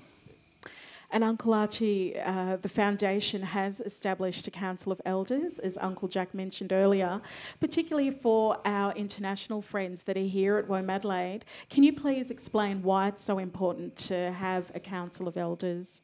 [1.12, 6.34] And Uncle Archie, uh, the foundation has established a council of elders, as Uncle Jack
[6.34, 7.22] mentioned earlier,
[7.62, 11.44] particularly for our international friends that are here at Womadelaide.
[11.70, 16.02] Can you please explain why it's so important to have a council of elders?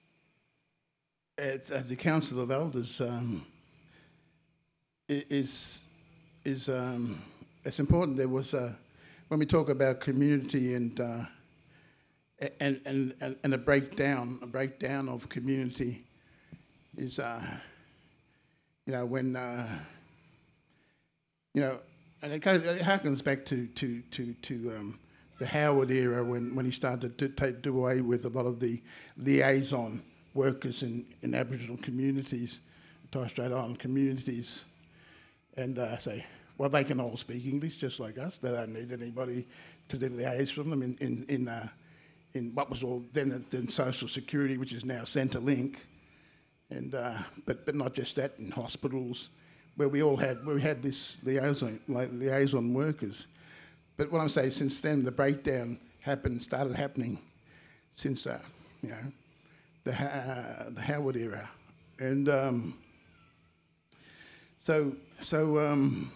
[1.37, 3.52] It's, as the Council of Elders um, i-
[5.07, 5.83] is
[6.45, 7.21] is um,
[7.63, 8.17] it's important.
[8.17, 8.75] There was a,
[9.27, 11.25] when we talk about community and uh,
[12.59, 16.03] and, and and and a breakdown, a breakdown of community
[16.97, 17.41] is uh,
[18.85, 19.67] you know when uh,
[21.53, 21.79] you know
[22.21, 24.99] and it, it harkens back to to to to um,
[25.39, 28.59] the Howard era when, when he started to take, do away with a lot of
[28.59, 28.81] the
[29.17, 30.01] liaison
[30.33, 32.59] workers in, in Aboriginal communities,
[33.11, 34.63] Torres Strait Island communities,
[35.57, 36.25] and uh, say,
[36.57, 38.37] well, they can all speak English just like us.
[38.37, 39.47] They don't need anybody
[39.89, 41.67] to do liaise from them in in in, uh,
[42.33, 45.77] in what was all then then Social Security, which is now Centrelink,
[46.69, 49.29] and uh, but but not just that in hospitals,
[49.75, 53.27] where we all had we had this liaison like liaison workers.
[53.97, 57.19] But what I'm saying, since then the breakdown happened started happening,
[57.95, 58.39] since uh,
[58.81, 59.11] you know
[59.83, 61.49] the Ha- the Howard era,
[61.99, 62.77] and um,
[64.63, 66.09] so so um,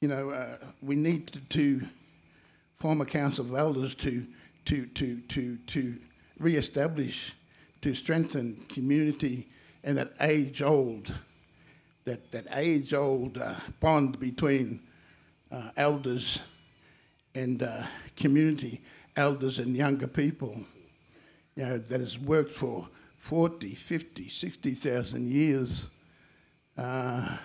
[0.00, 1.86] you know uh, we need to, to
[2.76, 4.26] form a council of elders to
[4.64, 5.96] to to to to
[6.38, 7.34] re-establish,
[7.82, 9.46] to strengthen community
[9.84, 11.12] and that age-old
[12.04, 14.80] that that age-old uh, bond between
[15.52, 16.38] uh, elders
[17.34, 17.82] and uh,
[18.16, 18.80] community
[19.14, 20.58] elders and younger people,
[21.54, 25.86] you know, that has worked for 40, 50, 60,000 years,
[26.78, 27.36] uh,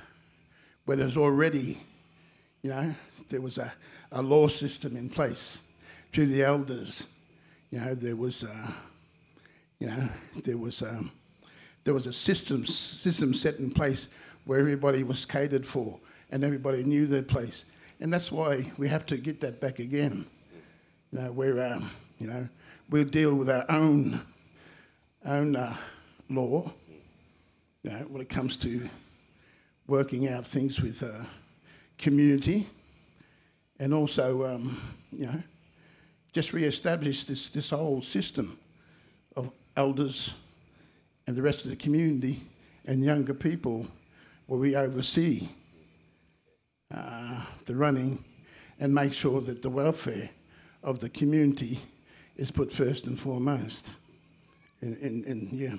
[0.85, 1.79] where there's already,
[2.61, 2.93] you know,
[3.29, 3.73] there was a,
[4.11, 5.59] a law system in place
[6.11, 7.07] to the elders.
[7.71, 8.71] You know, there was, uh,
[9.79, 10.07] you know,
[10.43, 11.11] there was, um,
[11.83, 14.07] there was a system, system set in place
[14.45, 15.99] where everybody was catered for
[16.31, 17.65] and everybody knew their place.
[17.99, 20.27] And that's why we have to get that back again.
[21.11, 22.47] You know, where, um, you know,
[22.89, 24.21] we'll deal with our own,
[25.25, 25.75] own uh,
[26.29, 26.71] law,
[27.81, 28.89] you know, when it comes to
[29.87, 31.23] working out things with uh,
[31.97, 32.67] community
[33.79, 35.43] and also, um, you know,
[36.31, 38.57] just re-establish this, this whole system
[39.35, 40.33] of elders
[41.27, 42.41] and the rest of the community
[42.85, 43.85] and younger people
[44.47, 45.47] where we oversee
[46.93, 48.23] uh, the running
[48.79, 50.29] and make sure that the welfare
[50.83, 51.79] of the community
[52.35, 53.95] is put first and foremost.
[54.81, 55.75] And, and, and yeah.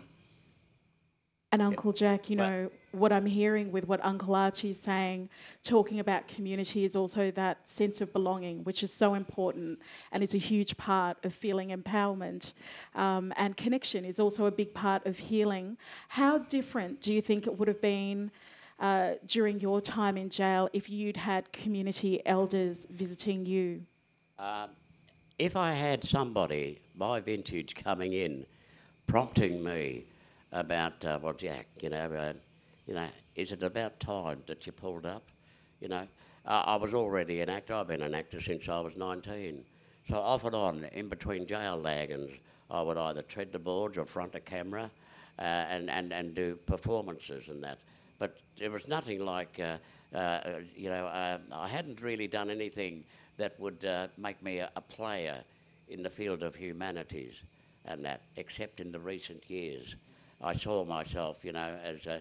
[1.54, 5.28] And Uncle Jack, you know, what I'm hearing with what Uncle Archie is saying,
[5.62, 9.78] talking about community, is also that sense of belonging, which is so important
[10.10, 12.54] and is a huge part of feeling empowerment.
[12.96, 15.76] Um, and connection is also a big part of healing.
[16.08, 18.32] How different do you think it would have been?
[18.80, 23.80] Uh, during your time in jail, if you'd had community elders visiting you?
[24.40, 24.70] Um,
[25.38, 28.44] if I had somebody, my vintage, coming in,
[29.06, 30.06] prompting me
[30.54, 32.32] about, uh, well, Jack, you know, uh,
[32.86, 35.24] you know, is it about time that you pulled up?
[35.80, 36.06] You know,
[36.46, 37.74] uh, I was already an actor.
[37.74, 39.64] I've been an actor since I was 19.
[40.08, 42.30] So off and on, in between jail lagons,
[42.70, 44.90] I would either tread the boards or front a camera
[45.38, 47.78] uh, and, and, and do performances and that.
[48.18, 53.02] But there was nothing like, uh, uh, you know, uh, I hadn't really done anything
[53.38, 55.42] that would uh, make me a, a, player
[55.88, 57.34] in the field of humanities
[57.86, 59.96] and that, except in the recent years.
[60.40, 62.20] I saw myself, you know, as a,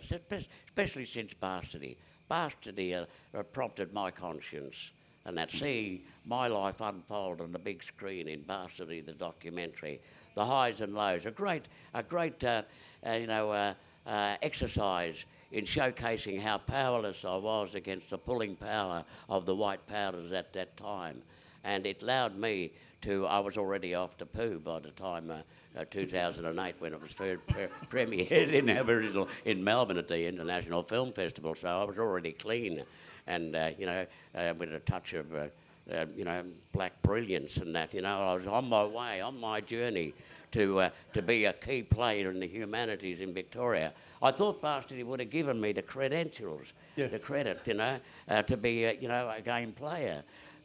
[0.67, 1.97] especially since Bastardy.
[2.29, 4.91] Bastardy uh, prompted my conscience
[5.25, 10.01] and that seeing my life unfold on the big screen in Bastardy, the documentary,
[10.35, 12.63] the highs and lows, a great, a great, uh,
[13.05, 13.73] uh, you know, uh,
[14.05, 19.85] uh, exercise in showcasing how powerless I was against the pulling power of the white
[19.87, 21.21] powders at that time.
[21.63, 22.71] And it allowed me
[23.03, 25.37] to, I was already off to poo by the time uh,
[25.79, 30.83] uh, 2008 when it was first pre- premiered in Aboriginal in Melbourne at the International
[30.83, 31.55] Film Festival.
[31.55, 32.83] So I was already clean
[33.27, 35.47] and, uh, you know, uh, with a touch of, uh,
[35.93, 37.93] uh, you know, black brilliance and that.
[37.93, 40.13] You know, I was on my way, on my journey
[40.51, 43.91] to, uh, to be a key player in the humanities in Victoria.
[44.21, 47.07] I thought Bastardy would have given me the credentials, yeah.
[47.07, 50.23] the credit, you know, uh, to be, you know, a game player.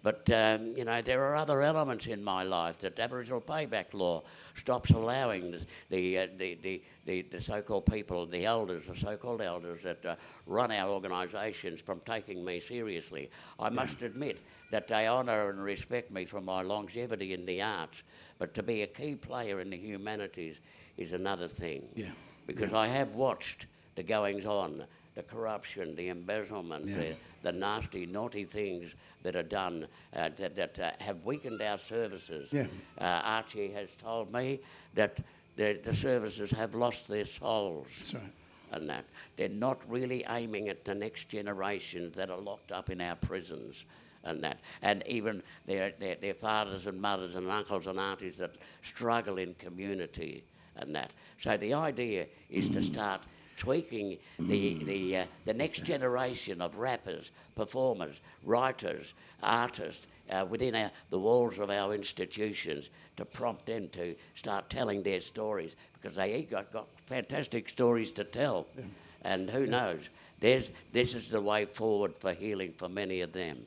[0.08, 4.22] But, um, you know, there are other elements in my life that Aboriginal payback law
[4.56, 9.42] stops allowing the, the, uh, the, the, the, the, so-called people, the elders, the so-called
[9.42, 10.16] elders that uh,
[10.46, 13.28] run our organisations from taking me seriously.
[13.58, 14.38] I must admit
[14.70, 18.02] that they honour and respect me for my longevity in the arts,
[18.38, 20.56] but to be a key player in the humanities
[20.96, 21.86] is another thing.
[21.94, 22.12] Yeah.
[22.46, 22.78] Because yeah.
[22.78, 24.84] I have watched the goings on,
[25.18, 26.96] the corruption, the embezzlement, yeah.
[26.96, 31.76] the, the, nasty, naughty things that are done uh, that, that uh, have weakened our
[31.76, 32.48] services.
[32.52, 32.68] Yeah.
[33.00, 34.60] Uh, Archie has told me
[34.94, 35.18] that
[35.56, 37.88] the, the services have lost their souls.
[37.98, 38.32] That's right.
[38.70, 43.00] And that they're not really aiming at the next generation that are locked up in
[43.00, 43.86] our prisons
[44.22, 48.52] and that, and even their, their, their fathers and mothers and uncles and aunties that
[48.84, 50.44] struggle in community
[50.76, 51.10] and that.
[51.38, 53.22] So the idea is to start
[53.58, 60.90] tweaking the, the, uh, the next generation of rappers, performers, writers, artists uh, within our,
[61.10, 66.42] the walls of our institutions to prompt them to start telling their stories because they
[66.42, 68.66] got, got fantastic stories to tell.
[68.76, 68.84] Yeah.
[69.22, 69.70] And who yeah.
[69.70, 70.00] knows?
[70.40, 73.58] There's, this is the way forward for healing for many of them.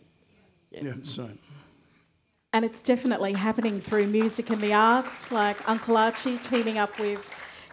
[0.71, 1.29] Yeah, yeah so.
[2.53, 7.21] And it's definitely happening through music and the arts, like Uncle Archie teaming up with,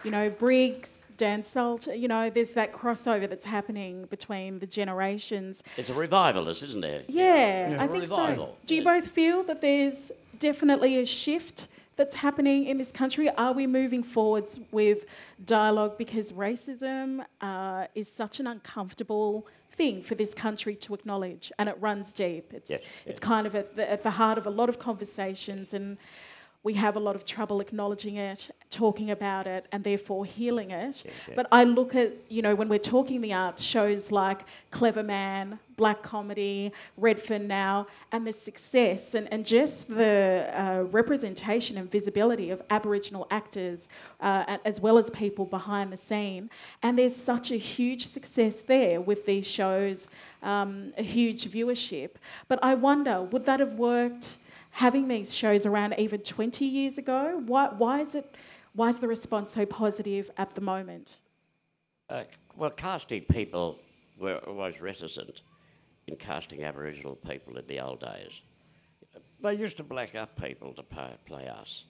[0.03, 2.01] you know, Briggs, Dan Sultan.
[2.01, 5.61] You know, there's that crossover that's happening between the generations.
[5.77, 7.03] It's a revivalist, isn't there?
[7.07, 7.83] Yeah, yeah.
[7.83, 8.57] I think revival.
[8.59, 8.65] so.
[8.65, 13.29] Do you both feel that there's definitely a shift that's happening in this country?
[13.29, 15.05] Are we moving forwards with
[15.45, 19.45] dialogue because racism uh, is such an uncomfortable
[19.79, 22.53] thing for this country to acknowledge, and it runs deep.
[22.53, 23.11] It's, yeah, yeah.
[23.11, 25.73] it's kind of at the, at the heart of a lot of conversations.
[25.73, 25.97] And
[26.63, 31.03] we have a lot of trouble acknowledging it, talking about it, and therefore healing it.
[31.05, 31.33] Yeah, yeah.
[31.35, 34.41] But I look at, you know, when we're talking the arts, shows like
[34.71, 41.89] Cleverman, Black Comedy, Redfern Now, and the success and, and just the uh, representation and
[41.89, 43.87] visibility of Aboriginal actors,
[44.19, 46.49] uh, as well as people behind the scene.
[46.83, 50.09] And there's such a huge success there with these shows,
[50.43, 52.09] um, a huge viewership.
[52.49, 54.39] But I wonder, would that have worked?
[54.71, 57.41] Having these shows around even 20 years ago?
[57.45, 58.35] Why, why, is, it,
[58.73, 61.17] why is the response so positive at the moment?
[62.09, 62.23] Uh,
[62.55, 63.79] well, casting people
[64.19, 65.41] were always reticent
[66.07, 68.41] in casting Aboriginal people in the old days.
[69.41, 71.83] They used to black up people to play, play us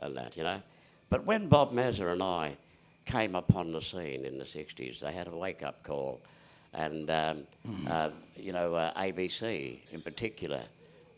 [0.00, 0.60] and that, you know.
[1.08, 2.56] But when Bob Maza and I
[3.04, 6.20] came upon the scene in the 60s, they had a wake up call.
[6.72, 7.46] And, um,
[7.88, 10.62] uh, you know, uh, ABC in particular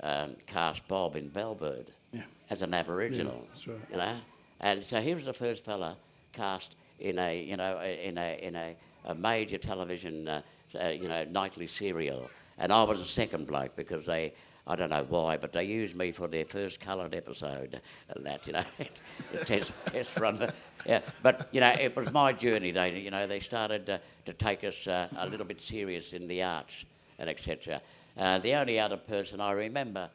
[0.03, 2.23] um, cast Bob in Bellbird Yeah.
[2.51, 3.79] as an Aboriginal, that's right.
[3.91, 4.17] you know.
[4.61, 5.97] And so he was the first fella
[6.33, 10.43] cast in a, you know, in a, in a, a major television, uh,
[10.81, 12.31] uh, you know, nightly serial.
[12.59, 14.33] And I was the second bloke because they,
[14.67, 18.47] I don't know why, but they used me for their first coloured episode and that,
[18.47, 18.65] you know,
[19.45, 20.49] test, test run.
[20.87, 22.71] Yeah, but, you know, it was my journey.
[22.71, 26.29] They, you know, they started uh, to take us uh, a little bit serious in
[26.29, 26.85] the arts
[27.19, 27.81] and etc.
[28.19, 30.09] Uh, the only other person I remember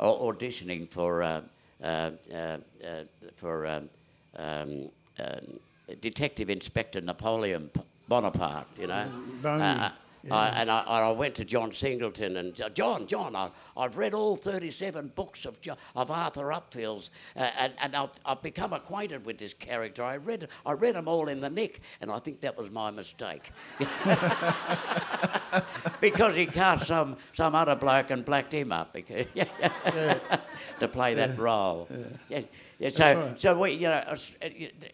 [0.00, 1.40] au- auditioning for uh,
[1.82, 3.04] uh, uh, uh,
[3.36, 3.88] for um,
[4.38, 4.90] um,
[6.00, 9.06] Detective Inspector Napoleon P- Bonaparte, you know.
[10.28, 13.96] Boney, Uh, and I, I went to John Singleton and uh, John, John, I, I've
[13.96, 18.72] read all 37 books of, Jo- of Arthur Upfield's, uh, and, and I've, I've become
[18.72, 20.02] acquainted with this character.
[20.02, 22.90] I read, I read them all in the nick, and I think that was my
[22.90, 23.50] mistake.
[26.00, 29.26] because he cast some, some other bloke and blacked him up because,
[30.80, 31.88] to play that role.
[32.28, 32.40] Yeah.
[32.80, 33.38] Yeah, so, right.
[33.38, 34.16] so we, you know, uh,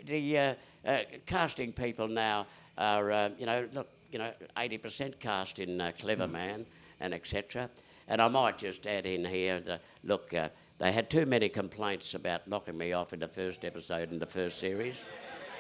[0.05, 5.59] the uh, uh, casting people now are, uh, you know, look, you know, 80% cast
[5.59, 6.33] in uh, Clever Mm.
[6.33, 6.67] Man
[7.01, 7.69] and etc.
[8.09, 12.15] And I might just add in here, that, look, uh, they had too many complaints
[12.15, 14.97] about knocking me off in the first episode in the first series,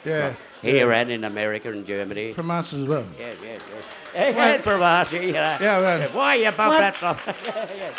[0.05, 0.35] Yeah.
[0.63, 2.33] here and in America and Germany.
[2.33, 3.05] From us as well.
[3.19, 3.59] Yeah, yeah,
[4.15, 4.53] yeah.
[4.55, 5.57] And from us, you know.
[5.61, 6.81] Yeah, well- Why you bump What?
[6.81, 7.03] that?
[7.03, 7.95] lo- yeah, yeah.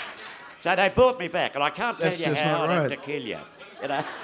[0.62, 3.22] So they brought me back, and I can't tell you how I'd have to kill
[3.22, 3.40] you,
[3.82, 4.04] you know.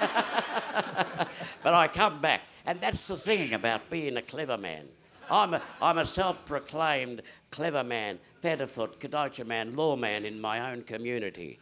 [1.62, 4.86] but I come back, and that's the thing about being a clever man.
[5.30, 11.58] I'm a, I'm a self-proclaimed clever man, featherfoot, Kurdaitcha man, lawman in my own community.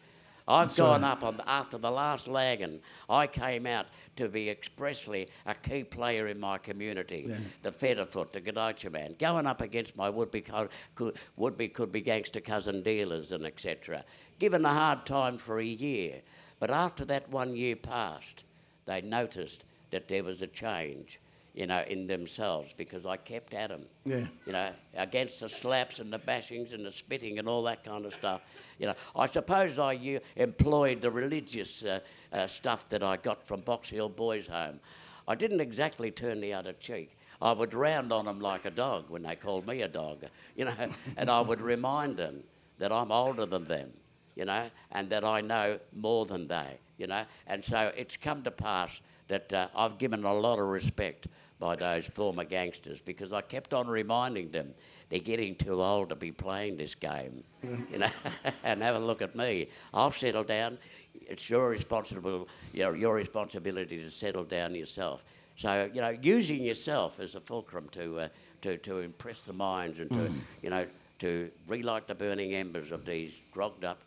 [0.49, 2.79] I've gone up on the, after the last Lagan.
[3.11, 7.29] I came out to be expressly a key player in my community,
[7.63, 12.41] the Featherfoot, the Kurdaitcha man, going up against my would-be co- could, would-be could-be gangster
[12.41, 14.05] cousin dealers and etc.
[14.39, 16.21] Given a hard time for a year,
[16.61, 18.45] but after that one year passed,
[18.87, 21.19] they noticed that there was a change,
[21.57, 24.27] you know, in themselves because I kept at them Yeah.
[24.45, 28.05] you know, against the slaps and the bashings and the spitting and all that kind
[28.05, 28.43] of stuff.
[28.79, 32.01] You know, I suppose I u- employed the religious uh,
[32.33, 34.79] uh, stuff that I got from Box Hill Boys' Home.
[35.27, 37.17] I didn't exactly turn the other cheek.
[37.41, 40.25] I would round on them like a dog when they called me a dog,
[40.57, 40.75] you know,
[41.17, 42.45] and I would remind them
[42.79, 43.91] that I'm older than them,
[44.35, 47.25] you know, and that I know more than they, you know.
[47.47, 51.27] And so it's come to pass that uh, I've given a lot of respect
[51.59, 54.75] by those former gangsters because I kept on reminding them
[55.09, 57.43] they're getting too old to be playing this game,
[57.91, 58.11] you know.
[58.65, 59.69] and have a look at me.
[59.93, 60.79] I'll settle down.
[61.15, 65.25] It's your responsible, your, your responsibility to settle down yourself.
[65.57, 68.29] So you know, using yourself as a fulcrum to uh,
[68.63, 70.31] to to impress the minds and to
[70.63, 70.87] you know
[71.21, 74.05] to relight the burning embers of these drugged up,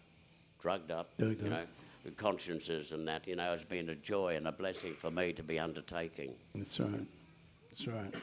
[0.61, 1.51] drugged up, Drugged you up.
[1.51, 1.65] know,
[2.17, 5.43] consciences and that you know has been a joy and a blessing for me to
[5.43, 6.33] be undertaking.
[6.55, 7.05] That's right.
[7.79, 8.13] That's right.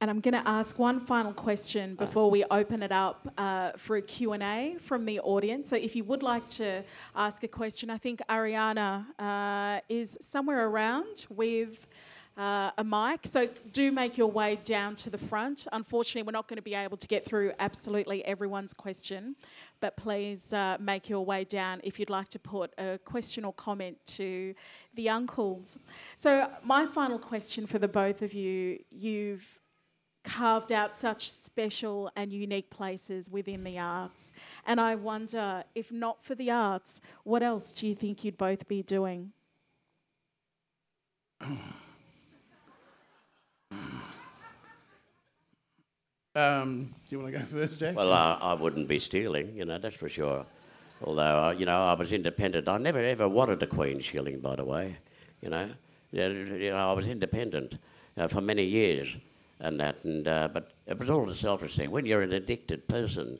[0.00, 3.96] And I'm going to ask one final question before we open it up uh, for
[3.96, 5.68] a Q&A from the audience.
[5.68, 6.84] So if you would like to
[7.16, 11.88] ask a question, I think Ariana uh, is somewhere around with
[12.38, 13.26] uh, a mic.
[13.26, 15.66] So do make your way down to the front.
[15.72, 19.34] Unfortunately, we're not going to be able to get through absolutely everyone's question,
[19.80, 23.52] but please uh, make your way down if you'd like to put a question or
[23.54, 24.54] comment to
[24.94, 25.78] the uncles.
[26.16, 29.44] So my final question for the both of you, you've
[30.22, 34.32] carved out such special and unique places within the arts.
[34.66, 38.68] And I wonder if not for the arts, what else do you think you'd both
[38.68, 39.32] be doing?
[46.38, 47.96] Um, do you want to go first, Jack?
[47.96, 50.46] Well, I, I wouldn't be stealing, you know, that's for sure.
[51.02, 52.68] Although, uh, you know, I was independent.
[52.68, 54.96] I never ever wanted a Queen shilling, by the way.
[55.42, 55.70] You know,
[56.12, 57.78] you know, I was independent
[58.16, 59.08] uh, for many years
[59.60, 60.04] and that.
[60.04, 61.90] And, uh, but it was all a selfish thing.
[61.90, 63.38] When you're an addicted person,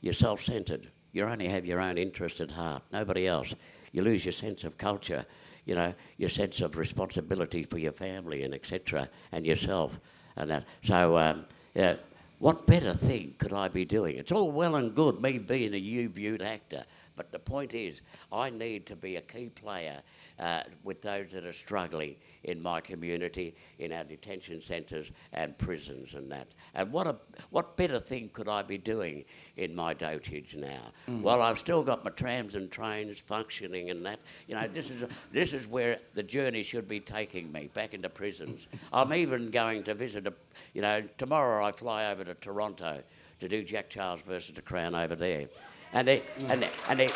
[0.00, 0.88] you're self-centred.
[1.12, 3.54] You only have your own interest at heart, nobody else.
[3.92, 5.24] You lose your sense of culture,
[5.66, 9.08] you know, your sense of responsibility for your family and etc.
[9.32, 9.98] and yourself
[10.36, 10.64] and that.
[10.82, 11.44] So, um,
[11.74, 11.96] yeah,
[12.40, 14.16] what better thing could I be doing?
[14.16, 16.84] It's all well and good me being a U-viewed actor,
[17.16, 18.00] but the point is,
[18.32, 20.00] I need to be a key player
[20.38, 26.14] uh, with those that are struggling in my community, in our detention centres and prisons
[26.14, 26.48] and that.
[26.74, 27.16] And what a
[27.50, 29.24] what better thing could I be doing
[29.56, 30.92] in my dotage now?
[31.08, 31.22] Mm.
[31.22, 34.20] Well, I've still got my trams and trains functioning and that.
[34.46, 38.08] You know, this is this is where the journey should be taking me back into
[38.08, 38.66] prisons.
[38.92, 40.32] I'm even going to visit a,
[40.72, 43.02] you know, tomorrow I fly over to Toronto
[43.40, 45.48] to do Jack Charles versus the Crown over there.
[45.92, 47.12] And the, and, the, and, the,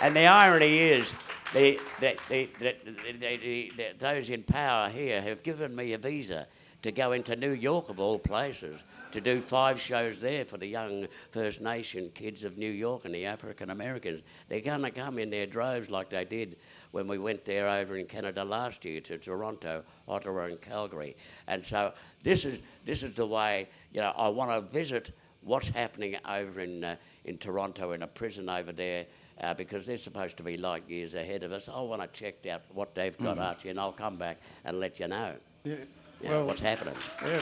[0.00, 1.12] and the irony is,
[1.52, 3.68] the, the, the,
[3.98, 6.46] those in power here have given me a visa
[6.82, 8.82] to go into New York, of all places,
[9.12, 13.14] to do five shows there for the young First Nation kids of New York and
[13.14, 14.22] the African Americans.
[14.48, 16.56] They're going to come in their droves like they did
[16.92, 21.16] when we went there over in Canada last year to Toronto, Ottawa, and Calgary.
[21.48, 25.12] And so this is, this is the way, you know, I want to visit
[25.42, 29.06] what's happening over in, uh, in Toronto in a prison over there
[29.40, 31.68] uh, because they're supposed to be light years ahead of us.
[31.68, 33.42] I want to check out what they've got, mm.
[33.42, 35.34] Archie, and I'll come back and let you know.
[35.64, 35.74] Yeah.
[36.22, 36.94] You well, know, what's happening.
[37.24, 37.40] Yeah.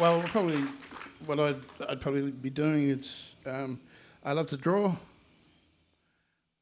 [0.00, 0.64] Well, probably
[1.26, 3.78] what I'd, I'd probably be doing is um,
[4.24, 4.96] I love to draw.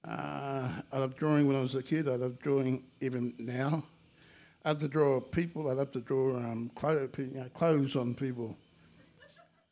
[0.06, 2.08] Uh, I love drawing when I was a kid.
[2.08, 3.84] I love drawing even now.
[4.64, 5.70] I love to draw people.
[5.70, 8.56] I love to draw um, clothes, you know, clothes on people.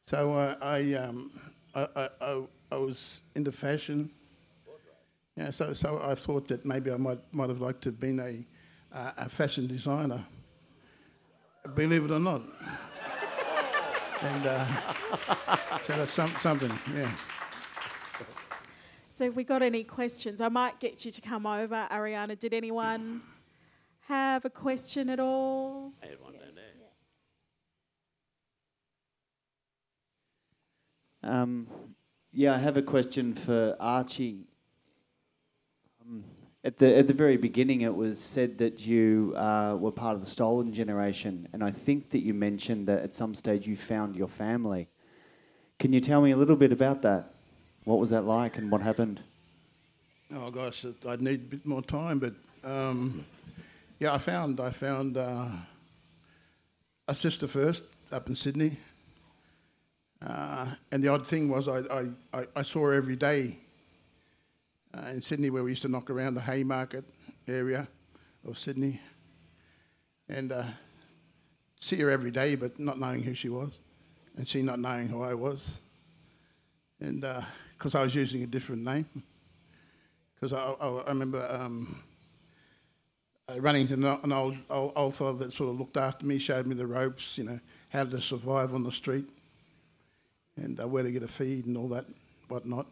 [0.07, 1.31] So uh, I, um,
[1.75, 4.11] I, I, I, was into fashion.
[5.37, 8.19] Yeah, so, so I thought that maybe I might, might have liked to have been
[8.19, 10.25] a, uh, a fashion designer.
[11.75, 12.41] Believe it or not.
[14.23, 14.67] and uh,
[15.87, 17.13] so that's some, something, yeah.
[19.11, 22.39] So, if we got any questions, I might get you to come over, Ariana.
[22.39, 23.21] Did anyone
[24.09, 25.93] have a question at all?
[26.03, 26.65] I had one down there.
[31.31, 31.67] Um,
[32.33, 34.47] yeah, I have a question for Archie.
[36.01, 36.25] Um,
[36.65, 40.21] at the at the very beginning, it was said that you uh, were part of
[40.21, 44.17] the stolen generation, and I think that you mentioned that at some stage you found
[44.17, 44.89] your family.
[45.79, 47.35] Can you tell me a little bit about that?
[47.85, 49.21] What was that like, and what happened?
[50.35, 52.35] Oh gosh, I'd need a bit more time, but
[52.65, 53.25] um,
[53.99, 55.49] yeah, I found I found uh,
[57.07, 58.77] a sister first up in Sydney,
[60.25, 63.59] uh, and the odd thing was I, I, I saw her every day
[64.97, 67.05] uh, in Sydney where we used to knock around the Haymarket
[67.47, 67.89] area
[68.47, 69.01] of Sydney
[70.29, 70.65] and uh,
[71.81, 73.79] see her every day but not knowing who she was
[74.37, 75.79] and she not knowing who I was.
[77.01, 77.27] And
[77.77, 79.07] because uh, I was using a different name.
[80.35, 82.03] Because I, I, I, remember um,
[83.49, 86.67] uh, running into an old, old, old fellow that sort of looked after me, showed
[86.67, 89.29] me the ropes, you know, how to survive on the street
[90.57, 92.05] and uh, where to get a feed and all that,
[92.49, 92.87] whatnot.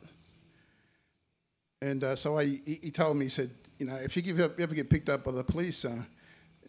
[1.82, 4.40] And uh, so I, he, he, told me, he said, you know, if you, give
[4.40, 5.98] up, you ever get picked up by the police, uh,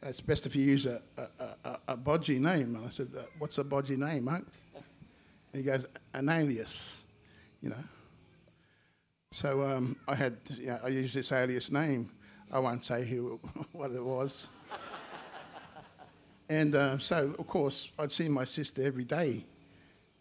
[0.04, 2.76] it's best if you use a, a, a, a bodgy name.
[2.76, 4.44] And I said, uh, what's a bodgy name, mate?
[4.74, 4.84] And
[5.54, 7.04] he goes, an alias,
[7.62, 7.84] you know.
[9.32, 12.10] So um, I had, you know, I used this alias name.
[12.52, 13.40] I won't say who,
[13.72, 14.48] what it was.
[16.50, 19.44] and uh, so, of course, I'd see my sister every day,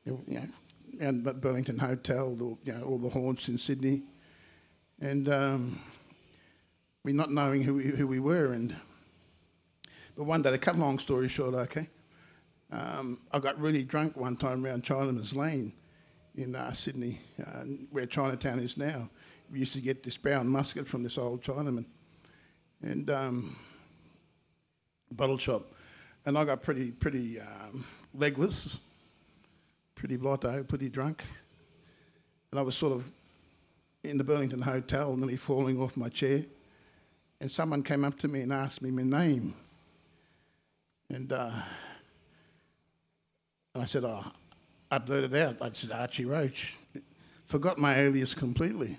[0.05, 0.49] you know,
[1.01, 4.03] and Burlington Hotel, the, you know, all the haunts in Sydney,
[5.01, 5.81] and um,
[7.05, 8.53] we not knowing who we, who we were.
[8.53, 8.75] And
[10.17, 11.89] but one day, to cut a long story short, okay,
[12.73, 15.73] um, I got really drunk one time around Chinaman's Lane
[16.37, 19.09] in uh, Sydney, uh, where Chinatown is now.
[19.51, 21.85] We used to get this brown muscat from this old Chinaman,
[22.83, 23.57] and um,
[25.13, 25.73] bottle shop,
[26.25, 28.79] and I got pretty pretty um, legless
[29.97, 31.25] pretty blotto, pretty drunk.
[32.53, 33.05] And I was sort of
[34.05, 36.45] in the Burlington Hotel, nearly falling off my chair.
[37.41, 39.55] And someone came up to me and asked me my name.
[41.09, 41.51] And, uh,
[43.75, 44.25] I said, oh,
[44.91, 45.61] I blurted out.
[45.61, 46.77] I said, Archie Roach.
[47.45, 48.97] Forgot my alias completely.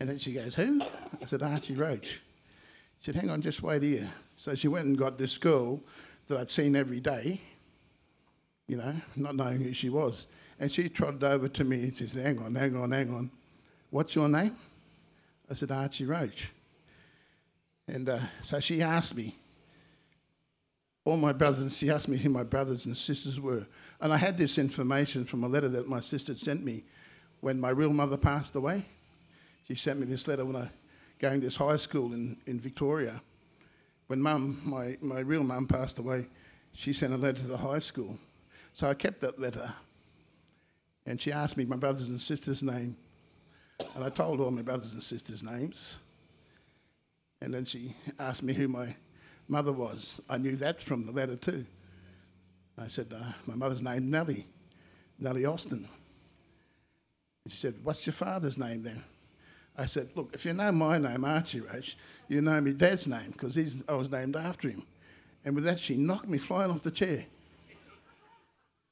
[0.00, 0.80] And then she goes, Who?
[0.80, 2.20] I said, Archie Roach.
[3.00, 4.10] She said, Hang on, just wait here.
[4.36, 5.80] So she went and got this girl
[6.28, 7.40] that I'd seen every day
[8.68, 10.26] you know, not knowing who she was.
[10.60, 13.30] And she trotted over to me and she said, Hang on, hang on, hang on.
[13.90, 14.54] What's your name?
[15.50, 16.50] I said, Archie Roach.
[17.88, 19.34] And uh, so she asked me,
[21.06, 23.66] all my brothers, she asked me who my brothers and sisters were.
[24.02, 26.84] And I had this information from a letter that my sister sent me
[27.40, 28.84] when my real mother passed away.
[29.68, 30.70] She sent me this letter when I
[31.18, 33.20] going to this high school in, in Victoria.
[34.06, 36.26] When mum, my, my real mum passed away,
[36.72, 38.18] she sent a letter to the high school.
[38.72, 39.72] So I kept that letter.
[41.06, 42.96] And she asked me my brothers and sisters' name.
[43.94, 45.98] And I told all my brothers and sisters' names.
[47.40, 48.94] And then she asked me who my
[49.48, 50.20] mother was.
[50.28, 51.66] I knew that from the letter too.
[52.76, 54.46] I said, uh, My mother's name Nellie,
[55.18, 55.88] Nellie Austin.
[57.44, 59.02] And she said, What's your father's name then?
[59.78, 63.30] I said, Look, if you know my name, Archie Roach, you know my dad's name
[63.30, 63.56] because
[63.88, 64.82] I was named after him.
[65.44, 67.24] And with that, she knocked me flying off the chair.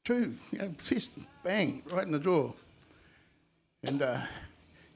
[0.04, 2.52] True, you know, fist, bang, right in the jaw.
[3.82, 4.20] And uh,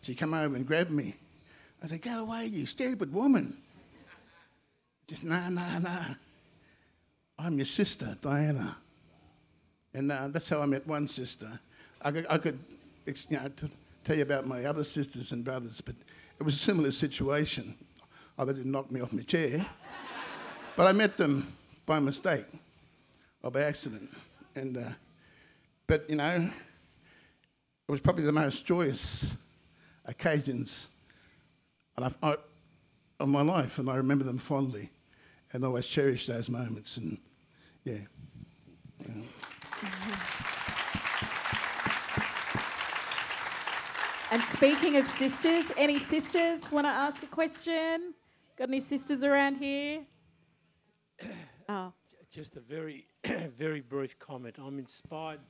[0.03, 1.17] she came over and grabbed me.
[1.83, 3.57] I said, Go away, you stupid woman.
[5.09, 6.05] Just, nah, nah, nah.
[7.37, 8.77] I'm your sister, Diana.
[9.93, 11.59] And uh, that's how I met one sister.
[12.01, 12.59] I could, I could
[13.07, 13.51] you know,
[14.05, 15.95] tell you about my other sisters and brothers, but
[16.39, 17.77] it was a similar situation.
[18.39, 19.67] Oh, they didn't knock me off my chair.
[20.77, 21.53] but I met them
[21.87, 22.47] by mistake
[23.43, 24.11] or by accident.
[24.55, 24.91] And, uh,
[25.87, 26.51] but, you know,
[27.89, 29.37] it was probably the most joyous
[30.07, 30.89] occasions
[31.99, 32.37] I,
[33.19, 34.91] of my life, and I remember them fondly
[35.53, 36.97] and always cherish those moments.
[36.97, 37.19] And
[37.85, 37.99] yeah.
[39.07, 40.43] yeah.
[44.33, 48.15] And speaking of sisters, any sisters want to ask a question?
[48.57, 50.03] Got any sisters around here?
[51.69, 51.93] Oh.
[52.31, 53.09] Just a very,
[53.59, 54.55] very brief comment.
[54.65, 55.41] I'm inspired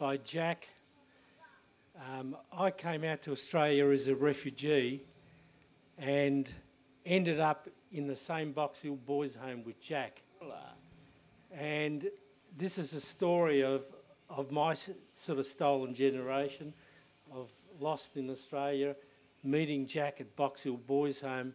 [0.00, 0.68] by Jack.
[2.10, 5.04] Um, I came out to Australia as a refugee
[5.96, 6.52] and
[7.04, 10.22] ended up in the same Box Hill Boys Home with Jack.
[11.52, 12.10] And
[12.56, 13.84] this is a story of,
[14.28, 16.74] of my sort of stolen generation,
[17.32, 17.50] of
[17.80, 18.96] lost in Australia,
[19.42, 21.54] meeting Jack at Box Hill Boys Home,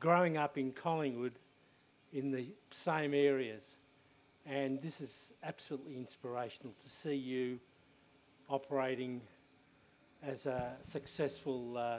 [0.00, 1.32] growing up in Collingwood
[2.12, 3.76] in the same areas.
[4.44, 7.60] And this is absolutely inspirational to see you
[8.48, 9.20] operating
[10.22, 11.98] as a successful uh,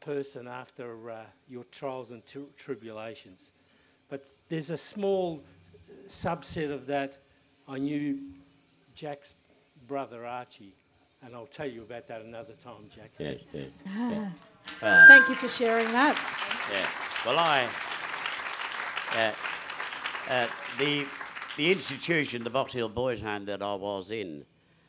[0.00, 3.52] person after uh, your trials and t- tribulations.
[4.08, 5.42] But there's a small
[6.06, 7.18] subset of that.
[7.66, 8.18] I knew
[8.94, 9.34] Jack's
[9.86, 10.74] brother Archie,
[11.24, 13.10] and I'll tell you about that another time, Jack.
[13.18, 13.68] Yes, yes.
[13.86, 14.30] yeah.
[14.82, 16.16] Uh, Thank you for sharing that.
[16.70, 16.86] Yeah.
[17.24, 17.68] Well, I.
[19.16, 19.32] Uh,
[20.28, 20.48] uh,
[20.78, 21.06] the,
[21.56, 24.44] the institution, the Box Hill Boys Home that I was in,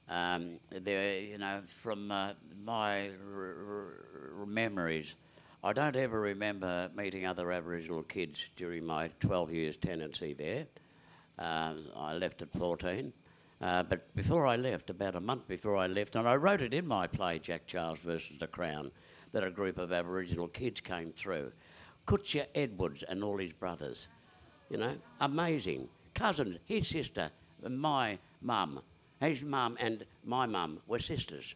[0.10, 2.32] um, there, you know, from uh,
[2.64, 3.56] my r-
[4.40, 5.14] r- memories,
[5.64, 10.66] I don't ever remember meeting other Aboriginal kids during my 12 years tenancy there.
[11.38, 13.12] Um, I left at 14.
[13.62, 16.74] Uh, but before I left, about a month before I left, and I wrote it
[16.74, 18.92] in my play, Jack Charles versus the Crown,
[19.32, 21.52] that a group of Aboriginal kids came through.
[22.06, 24.08] Kutcha Edwards and all his brothers.
[24.70, 25.88] You know, amazing.
[26.14, 27.32] Cousins, his sister,
[27.68, 28.82] my mum,
[29.22, 31.56] his mum and my mum were sisters.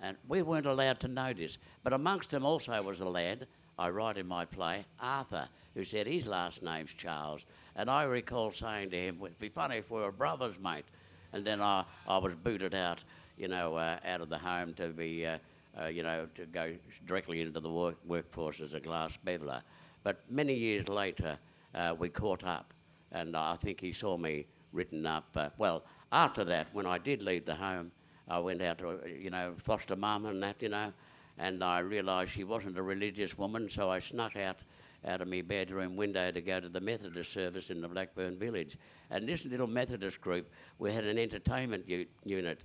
[0.00, 1.58] And we weren't allowed to know this.
[1.82, 3.46] But amongst them also was a lad,
[3.78, 7.42] I write in my play, Arthur, who said his last name's Charles.
[7.76, 10.84] And I recall saying to him, it'd be funny if we were brothers, mate.
[11.32, 13.02] And then I, I was booted out,
[13.36, 15.38] you know, uh, out of the home to be, uh,
[15.80, 16.74] uh, you know, to go
[17.06, 19.62] directly into the work, workforce as a glass beveler.
[20.02, 21.38] But many years later,
[21.74, 22.72] uh, we caught up.
[23.12, 25.28] And I think he saw me written up.
[25.34, 27.90] Uh, well, after that, when I did leave the home,
[28.28, 30.92] I went out to, you know, foster mum and that, you know,
[31.38, 34.58] and I realised she wasn't a religious woman, so I snuck out
[35.06, 38.76] out of my bedroom window to go to the Methodist service in the Blackburn village.
[39.10, 42.60] And this little Methodist group, we had an entertainment u- unit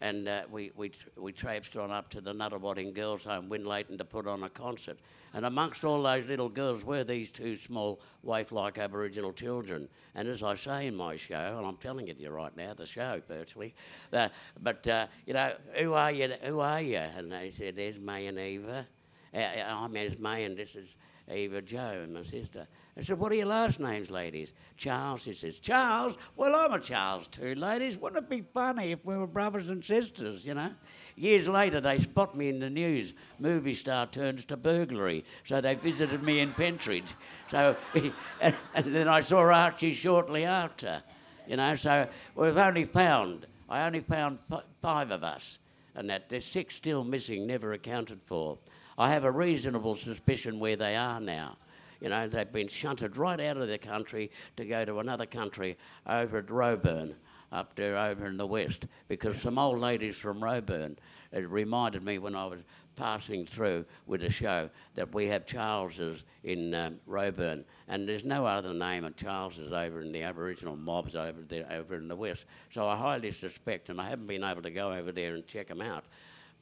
[0.00, 4.04] and uh, we, we, we traipsed on up to the Nunawading Girls' Home, Winlaton, to
[4.04, 4.98] put on a concert.
[5.32, 9.88] And amongst all those little girls were these two small waif-like Aboriginal children.
[10.14, 12.74] And as I say in my show, and I'm telling it to you right now,
[12.74, 13.74] the show virtually,
[14.12, 14.28] uh,
[14.60, 16.34] but uh, you know, who are you?
[16.42, 16.98] Who are you?
[16.98, 18.86] And they said, "There's May and Eva.
[19.32, 20.88] Uh, uh, I'm May, and this is
[21.30, 22.66] Eva Jo and my sister."
[22.96, 24.52] I said, What are your last names, ladies?
[24.76, 25.24] Charles.
[25.24, 26.16] He says, Charles?
[26.36, 27.98] Well, I'm a Charles too, ladies.
[27.98, 30.70] Wouldn't it be funny if we were brothers and sisters, you know?
[31.16, 33.12] Years later, they spot me in the news.
[33.40, 35.24] Movie star turns to burglary.
[35.44, 37.14] So they visited me in Pentridge.
[37.50, 37.76] So,
[38.40, 41.02] and, and then I saw Archie shortly after,
[41.48, 41.74] you know.
[41.74, 45.58] So we've only found I only found f- five of us,
[45.94, 48.58] and that there's six still missing, never accounted for.
[48.96, 51.56] I have a reasonable suspicion where they are now.
[52.00, 55.76] You know, they've been shunted right out of the country to go to another country
[56.06, 57.14] over at Roebourne,
[57.50, 60.96] up there over in the west, because some old ladies from Roebourne,
[61.32, 62.58] it reminded me when I was
[62.96, 68.46] passing through with a show that we have Charleses in um, Roebourne, and there's no
[68.46, 72.44] other name of Charleses over in the Aboriginal mobs over there, over in the west.
[72.72, 75.68] So I highly suspect, and I haven't been able to go over there and check
[75.68, 76.04] them out.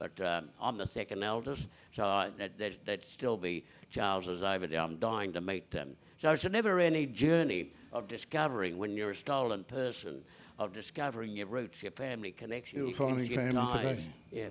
[0.02, 4.80] But um, I'm the second eldest, so I, there'd, there'd still be Charleses over there.
[4.80, 5.96] I'm dying to meet them.
[6.18, 10.22] So it's a never-ending journey of discovering when you're a stolen person,
[10.58, 13.96] of discovering your roots, your family connection, Still your finding kinship family ties.
[13.96, 14.06] today.
[14.32, 14.48] Yeah.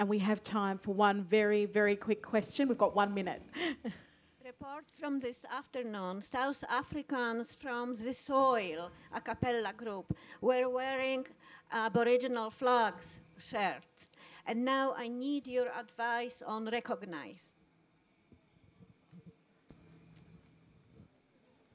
[0.00, 2.66] And we have time for one very, very quick question.
[2.66, 3.42] We've got one minute.
[4.44, 11.26] Report from this afternoon, South Africans from the soil, a cappella group, were wearing
[11.70, 14.08] Aboriginal flags shirts.
[14.46, 17.42] And now I need your advice on recognize.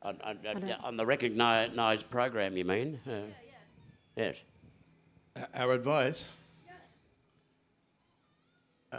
[0.01, 2.99] On, on, on, on the recognised program, you mean?
[3.07, 3.21] Uh,
[4.17, 4.37] Yes.
[5.53, 6.25] Our advice.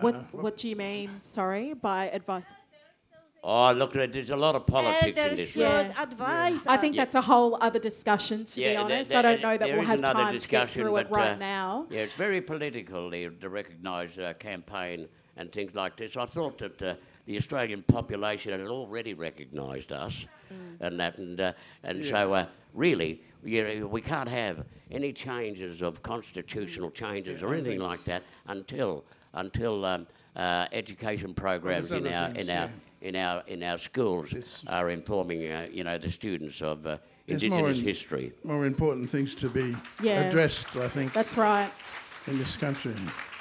[0.00, 2.44] what, what do you mean, sorry, by advice?
[3.44, 5.50] Oh, look, there's a lot of politics in Elders this.
[5.50, 6.02] should Yeah.
[6.02, 6.80] advise I us.
[6.80, 7.04] think Yeah.
[7.04, 9.10] that's a whole other discussion, to Yeah, be there- honest.
[9.10, 10.96] there- I don't know that there we'll is have another time to get discussion, through
[10.96, 11.86] it but, right uh, now.
[11.88, 16.16] Yeah, it's very political, the, the recognised uh, campaign and things like this.
[16.16, 16.94] I thought that uh,
[17.26, 20.76] the Australian population had already recognised us Mm.
[20.80, 21.52] and that, and, uh,
[21.84, 27.52] and so uh, really, you know, we can't have any changes of constitutional changes or
[27.54, 32.64] anything like that until until um, uh, education programs in other our things, in our
[32.64, 32.70] yeah.
[33.02, 36.98] In our in our schools It's- are informing uh, you know the students of uh,
[37.26, 38.32] There's more Indigenous in- history.
[38.44, 40.22] More important things to be Yeah.
[40.22, 41.70] addressed, I think, That's right.
[42.26, 42.94] in this country.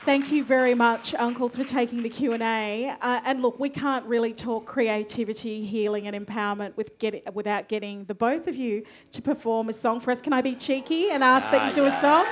[0.05, 2.93] Thank you very much, uncles, for taking the Q and A.
[3.01, 8.05] Uh, and look, we can't really talk creativity, healing, and empowerment with get, without getting
[8.05, 10.21] the both of you to perform a song for us.
[10.21, 11.97] Can I be cheeky and ask that Ah, you do yeah.
[11.97, 12.25] a song?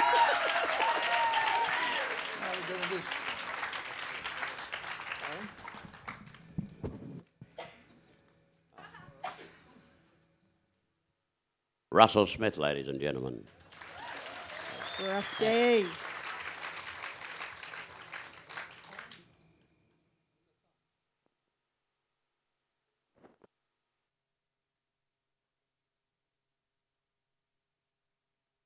[11.94, 13.44] Russell Smith, ladies and gentlemen.
[15.00, 15.86] Rusty.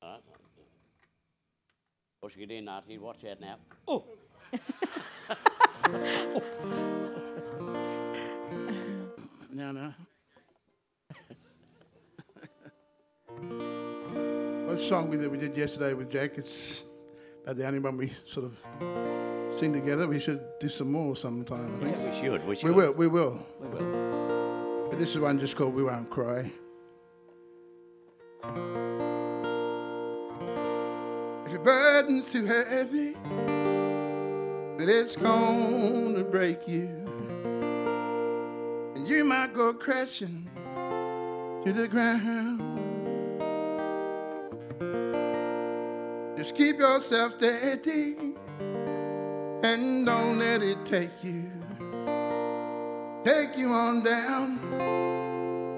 [0.01, 0.21] All right.
[2.23, 2.97] Push it in, Archie.
[2.97, 3.57] Watch out now.
[3.87, 4.05] Oh.
[9.51, 9.93] No, no.
[14.79, 16.85] The song we did, we did yesterday with Jack, it's
[17.43, 18.53] about the only one we sort of
[19.59, 20.07] sing together.
[20.07, 21.97] We should do some more sometime, I think.
[21.97, 22.47] Yeah, we should.
[22.47, 22.67] We should.
[22.67, 23.41] We will, we will.
[23.61, 24.89] We will.
[24.89, 26.51] But this is one just called We Won't Cry.
[31.47, 33.15] If your burden's too heavy,
[34.79, 36.89] that it's gonna break you,
[38.95, 40.49] and you might go crashing
[41.65, 42.88] to the ground.
[46.49, 48.17] Just keep yourself steady
[49.63, 51.51] and don't let it take you
[53.23, 54.59] take you on down,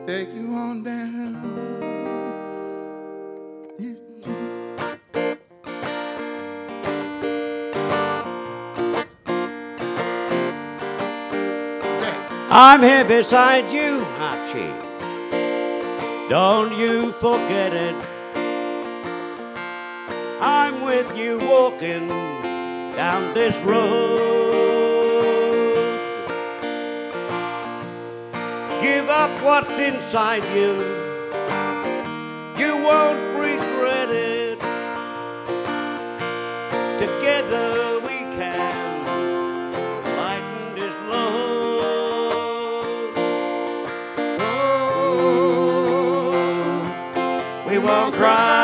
[0.06, 1.34] take you on down.
[12.48, 14.72] I'm here beside you, Archie.
[16.28, 18.19] Don't you forget it.
[20.82, 24.18] With you walking down this road.
[28.82, 30.72] Give up what's inside you.
[32.58, 34.58] You won't regret it.
[36.98, 39.04] Together we can
[40.16, 43.14] lighten this load.
[44.40, 46.32] Oh,
[47.68, 48.59] We won't cry,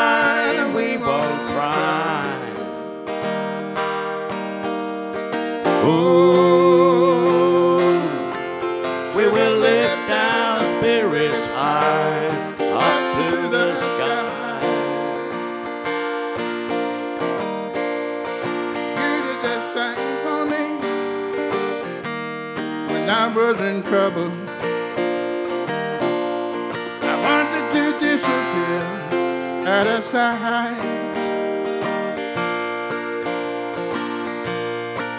[30.17, 30.75] sight.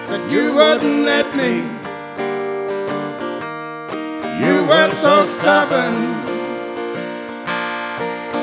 [0.08, 1.52] That you wouldn't let me.
[4.42, 5.96] You were so stubborn.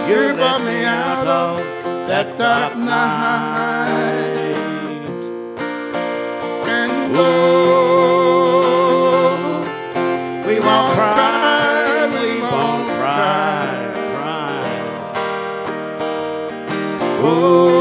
[0.09, 1.57] You brought me out of
[2.09, 4.55] that dark night.
[6.77, 7.84] And oh,
[17.27, 17.74] Oh,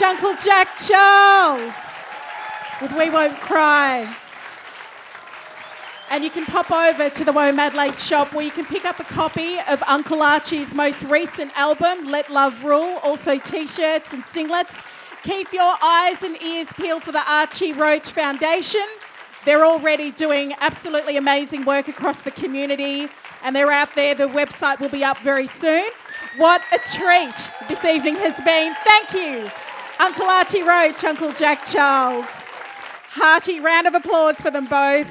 [0.00, 1.74] Uncle Jack Charles
[2.80, 4.16] with We Won't Cry.
[6.10, 9.00] And you can pop over to the Womadelaide Adelaide shop where you can pick up
[9.00, 14.24] a copy of Uncle Archie's most recent album, Let Love Rule, also t shirts and
[14.24, 14.82] singlets.
[15.24, 18.86] Keep your eyes and ears peeled for the Archie Roach Foundation.
[19.44, 23.08] They're already doing absolutely amazing work across the community
[23.42, 24.14] and they're out there.
[24.14, 25.90] The website will be up very soon.
[26.38, 28.74] What a treat this evening has been.
[28.84, 29.50] Thank you,
[30.02, 32.26] Uncle Archie Roach, Uncle Jack Charles.
[32.26, 35.08] Hearty round of applause for them both.